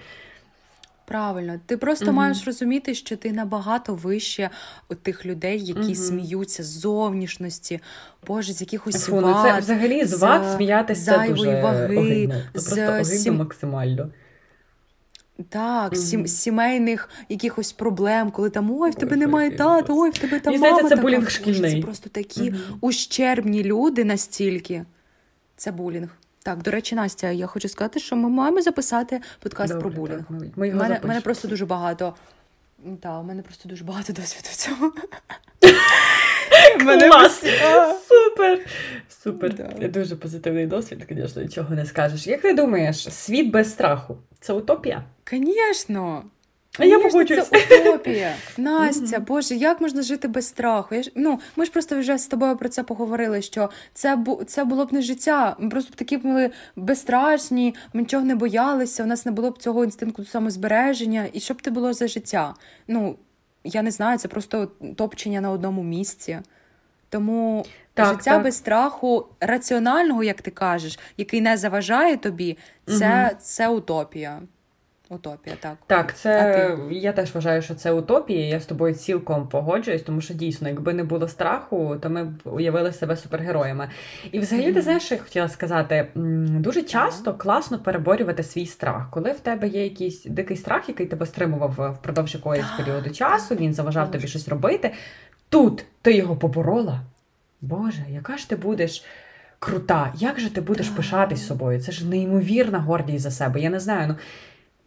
[1.05, 4.49] Правильно, ти просто mm маєш розуміти, що ти набагато вище
[4.89, 7.79] от тих людей, які mm сміються з зовнішності,
[8.27, 12.41] боже, з якихось Фу, ну це взагалі з ват сміятися зайвої дуже ваги, огидно.
[12.53, 14.09] Це з просто огидно максимально.
[15.49, 16.27] Так, mm-hmm.
[16.27, 20.53] сімейних якихось проблем, коли там ой, в тебе ой, немає тату, ой, в тебе там
[20.53, 21.01] мама здається, це така.
[21.01, 21.75] булінг шкільний.
[21.75, 22.77] Це просто такі mm-hmm.
[22.81, 24.85] ущербні люди настільки.
[25.57, 26.09] Це булінг.
[26.43, 30.17] Так, до речі, Настя, я хочу сказати, що ми маємо записати подкаст Добре, про булінг.
[30.17, 32.15] так, ми- ми його мене, мене просто дуже багато.
[33.01, 34.91] Так, у мене просто дуже багато досвіду в цьому.
[36.85, 37.43] Мене Клас!
[38.07, 38.59] Супер!
[39.23, 39.53] Супер.
[39.53, 39.87] Да.
[39.87, 42.27] Дуже позитивний досвід, звісно, нічого не скажеш.
[42.27, 45.03] Як ти думаєш, світ без страху це утопія?
[45.31, 46.23] Звісно.
[46.79, 47.49] А я погоджуюсь.
[47.69, 48.35] Це утопія.
[48.57, 50.95] Настя, Боже, як можна жити без страху?
[50.95, 54.43] Я ж, ну, ми ж просто вже з тобою про це поговорили, що це, бу,
[54.47, 55.55] це було б не життя.
[55.59, 59.57] Ми просто б такі були безстрашні, ми нічого не боялися, у нас не було б
[59.57, 61.27] цього інстинкту самозбереження.
[61.33, 62.53] І що б це було за життя?
[62.87, 63.15] Ну,
[63.67, 64.65] я не знаю, це просто
[64.95, 66.39] топчення на одному місці.
[67.09, 68.43] Тому Так, життя так.
[68.43, 74.41] без страху раціонального, як ти кажеш, який не заважає тобі, це, це утопія.
[75.09, 75.77] Утопія, так.
[75.87, 78.47] Так, це я теж вважаю, що це утопія.
[78.47, 82.33] Я з тобою цілком погоджуюсь, тому що дійсно, якби не було страху, то ми б
[82.43, 83.89] уявили себе супергероями.
[84.31, 86.07] І взагалі, ти знаєш, що я хотіла сказати,
[86.59, 89.09] дуже часто класно переборювати свій страх.
[89.11, 93.55] Коли в тебе є якийсь дикий страх, який тебе стримував е, впродовж Так, періоду часу,
[93.55, 94.93] він заважав тобі щось робити.
[95.49, 97.01] Тут ти його поборола.
[97.61, 99.05] Боже, яка ж ти будеш.
[99.59, 101.81] Крута, як же ти будеш пишатись собою?
[101.81, 103.59] Це ж неймовірна гордість за себе.
[103.59, 104.07] Я не знаю.
[104.07, 104.15] Ну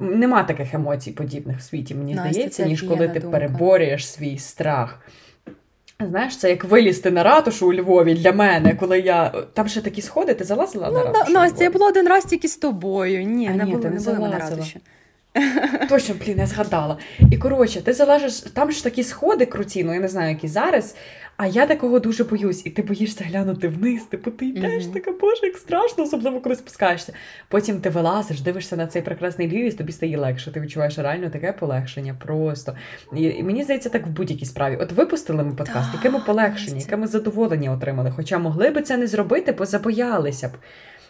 [0.01, 3.39] Нема таких емоцій подібних в світі, мені Настя, здається, ніж коли ти думка.
[3.39, 5.01] переборюєш свій страх.
[6.09, 9.29] Знаєш, це як вилізти на ратушу у Львові для мене, коли я.
[9.55, 10.99] Там ще такі сходи, ти залазила Ну.
[10.99, 11.33] На- ратушу?
[11.33, 13.23] Настя, я була один раз тільки з тобою.
[13.23, 14.81] Ні, А не ні, було, не не були ми на ратуші.
[15.89, 16.97] Точно, блін, я згадала.
[17.31, 20.97] І коротше, ти залежиш, там ж такі сходи круті, ну я не знаю, які зараз.
[21.37, 24.03] А я такого дуже боюсь, і ти боїшся глянути вниз.
[24.03, 24.93] Типу, ти йдеш, Мгм.
[24.93, 27.13] така боже, як страшно, особливо коли спускаєшся.
[27.49, 30.53] Потім ти вилазиш, дивишся на цей прекрасний Львів, і тобі стає легше.
[30.53, 32.15] Ти відчуваєш реально таке полегшення.
[32.25, 32.77] Просто.
[33.17, 34.77] І, і мені здається, так в будь-якій справі.
[34.81, 38.13] От випустили ми подкаст, яке ми полегшення, яке ми задоволення отримали.
[38.17, 40.53] Хоча могли би це не зробити, бо забоялися б.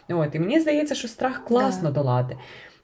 [0.09, 2.37] От, і мені здається, що страх класно долати.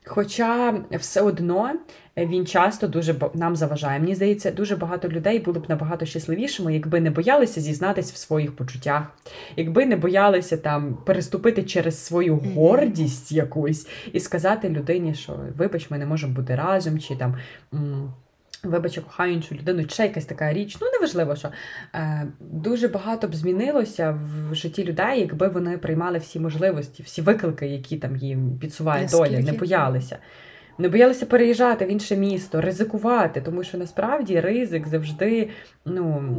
[0.08, 1.72] Хоча все одно
[2.16, 4.00] він часто дуже нам заважає.
[4.00, 8.56] Мені здається, дуже багато людей були б набагато щасливішими, якби не боялися зізнатись в своїх
[8.56, 9.02] почуттях,
[9.56, 15.98] якби не боялися там переступити через свою гордість якусь і сказати людині, що вибач, ми
[15.98, 17.36] не можемо бути разом, чи там.
[18.64, 20.76] Вибач, я кохаю іншу людину, чи ще якась така річ.
[20.80, 21.48] Ну, неважливо, що
[21.94, 24.18] е, дуже багато б змінилося
[24.50, 29.40] в житті людей, якби вони приймали всі можливості, всі виклики, які там їм підсуває доля,
[29.40, 30.18] не боялися.
[30.78, 35.50] Не боялися переїжджати в інше місто, ризикувати, тому що насправді ризик завжди,
[35.84, 36.34] ну.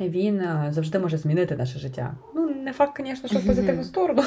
[0.00, 2.14] Він е, завжди може змінити наше життя.
[2.34, 4.22] Ну, не факт, звісно, що в позитивну сторону,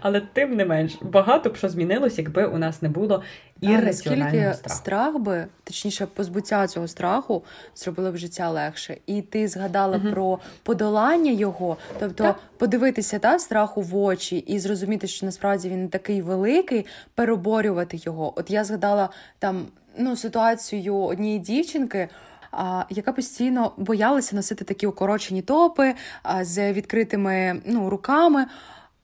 [0.00, 3.22] але тим не менш, багато б що змінилось, якби у нас не було
[3.60, 7.44] ірраціонального наскільки страх би, точніше, позбуття цього страху
[7.74, 8.96] зробило б життя легше.
[9.06, 10.12] І ти згадала Мгм.
[10.12, 12.36] про подолання його, тобто Так.
[12.58, 18.32] подивитися та страху в очі і зрозуміти, що насправді він не такий великий, переборювати його.
[18.36, 19.66] От я згадала там
[19.98, 22.08] ну, ситуацію однієї дівчинки.
[22.52, 28.46] А, яка постійно боялася носити такі укорочені топи а, з відкритими ну, руками.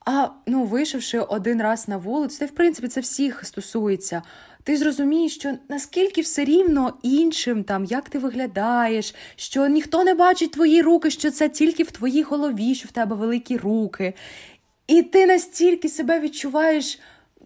[0.05, 4.23] А ну, вийшовши один раз на вулицю, це в принципі це всіх стосується.
[4.63, 10.51] Ти зрозумієш, що наскільки все рівно іншим, там як ти виглядаєш, що ніхто не бачить
[10.51, 14.15] твої руки, що це тільки в твоїй голові, що в тебе великі руки.
[14.87, 16.99] І ти настільки себе відчуваєш,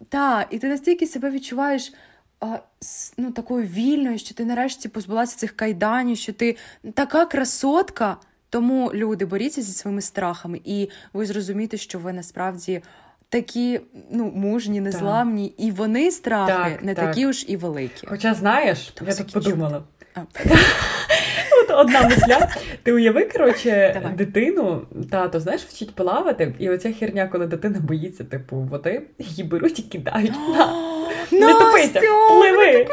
[0.09, 1.93] та, і ти настільки себе відчуваєш
[2.39, 2.57] а,
[3.17, 6.57] ну, такою вільною, що ти нарешті позбулася цих кайданів, що ти
[6.93, 8.17] така красотка.
[8.49, 12.81] Тому люди боріться зі своїми страхами, і ви зрозумієте, що ви насправді
[13.29, 13.79] такі
[14.11, 17.05] ну, мужні, незламні, і вони страхи Так, не так.
[17.05, 18.07] такі уж і великі.
[18.07, 19.83] Хоча знаєш, То я тут подумала.
[21.63, 22.47] От одна мисля.
[22.83, 24.17] Ти уяви, коротше, Давай.
[24.17, 24.81] дитину,
[25.11, 29.83] тато, знаєш, вчить плавати, і оця херня, коли дитина боїться, типу, води, її беруть і
[29.83, 30.33] кидають.
[31.31, 32.87] На, не тупися, пливи.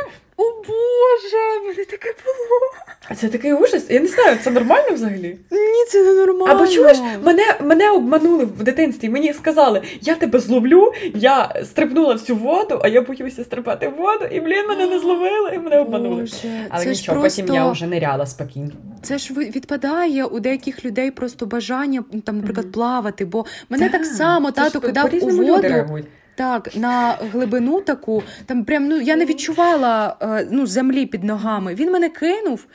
[0.68, 2.60] Боже, мене таке було.
[3.08, 3.86] А Це такий ужас.
[3.88, 5.38] Я не знаю, це нормально взагалі?
[5.50, 6.54] Ні, це не нормально.
[6.54, 9.08] Або чуєш, мене, мене обманули в дитинстві.
[9.08, 13.96] Мені сказали, я тебе зловлю, я стрибнула в цю воду, а я боюся стрибати в
[13.96, 16.20] воду, і блін, мене не зловили, і мене обманули.
[16.20, 17.42] Боже, Але це нічого, ж просто...
[17.42, 18.70] потім я вже ниряла спокійно.
[19.02, 23.24] Це ж відпадає у деяких людей просто бажання ну, там, наприклад, плавати.
[23.24, 26.02] Бо мене так, само тато кидав у воду.
[26.36, 31.74] Так, на глибину таку, там прям ну я не відчувала е, ну, землі під ногами.
[31.74, 32.66] Він мене кинув.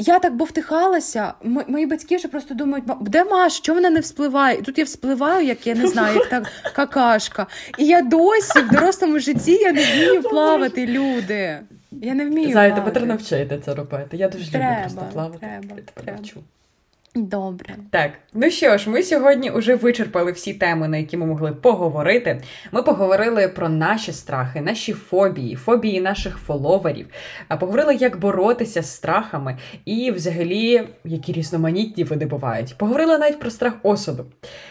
[0.00, 1.32] Я так бовтихалася.
[1.68, 4.58] Мої батьки вже просто думають, «Ма- де Маш, чого вона не вспливає?
[4.58, 7.46] І тут я вспливаю, як я не знаю, як так какашка.
[7.78, 11.58] І я досі в дорослому житті я не вмію плавати, люди.
[11.90, 12.52] Я не вмію.
[12.52, 12.90] Плавати.
[12.90, 14.16] треба навчити це робити.
[14.16, 15.38] Я дуже люблю просто плавати.
[15.38, 16.12] треба, Я тебе треба.
[16.12, 16.40] навчу.
[17.14, 17.74] Добре.
[17.90, 22.42] Так, ну що ж, ми сьогодні вже вичерпали всі теми, на які ми могли поговорити.
[22.72, 27.06] Ми поговорили про наші страхи, наші фобії, фобії наших фоловерів,
[27.48, 32.74] а поговорили, як боротися з страхами і, взагалі, які різноманітні вони бувають.
[32.78, 34.26] Поговорили навіть про страх осуду.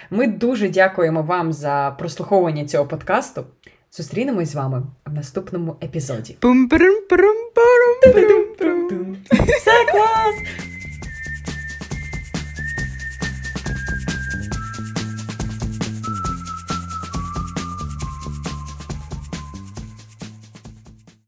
[0.10, 3.46] Ми дуже дякуємо вам за прослуховування цього подкасту.
[3.92, 6.36] Зустрінемось з вами в наступному епізоді.
[9.32, 10.36] Все клас!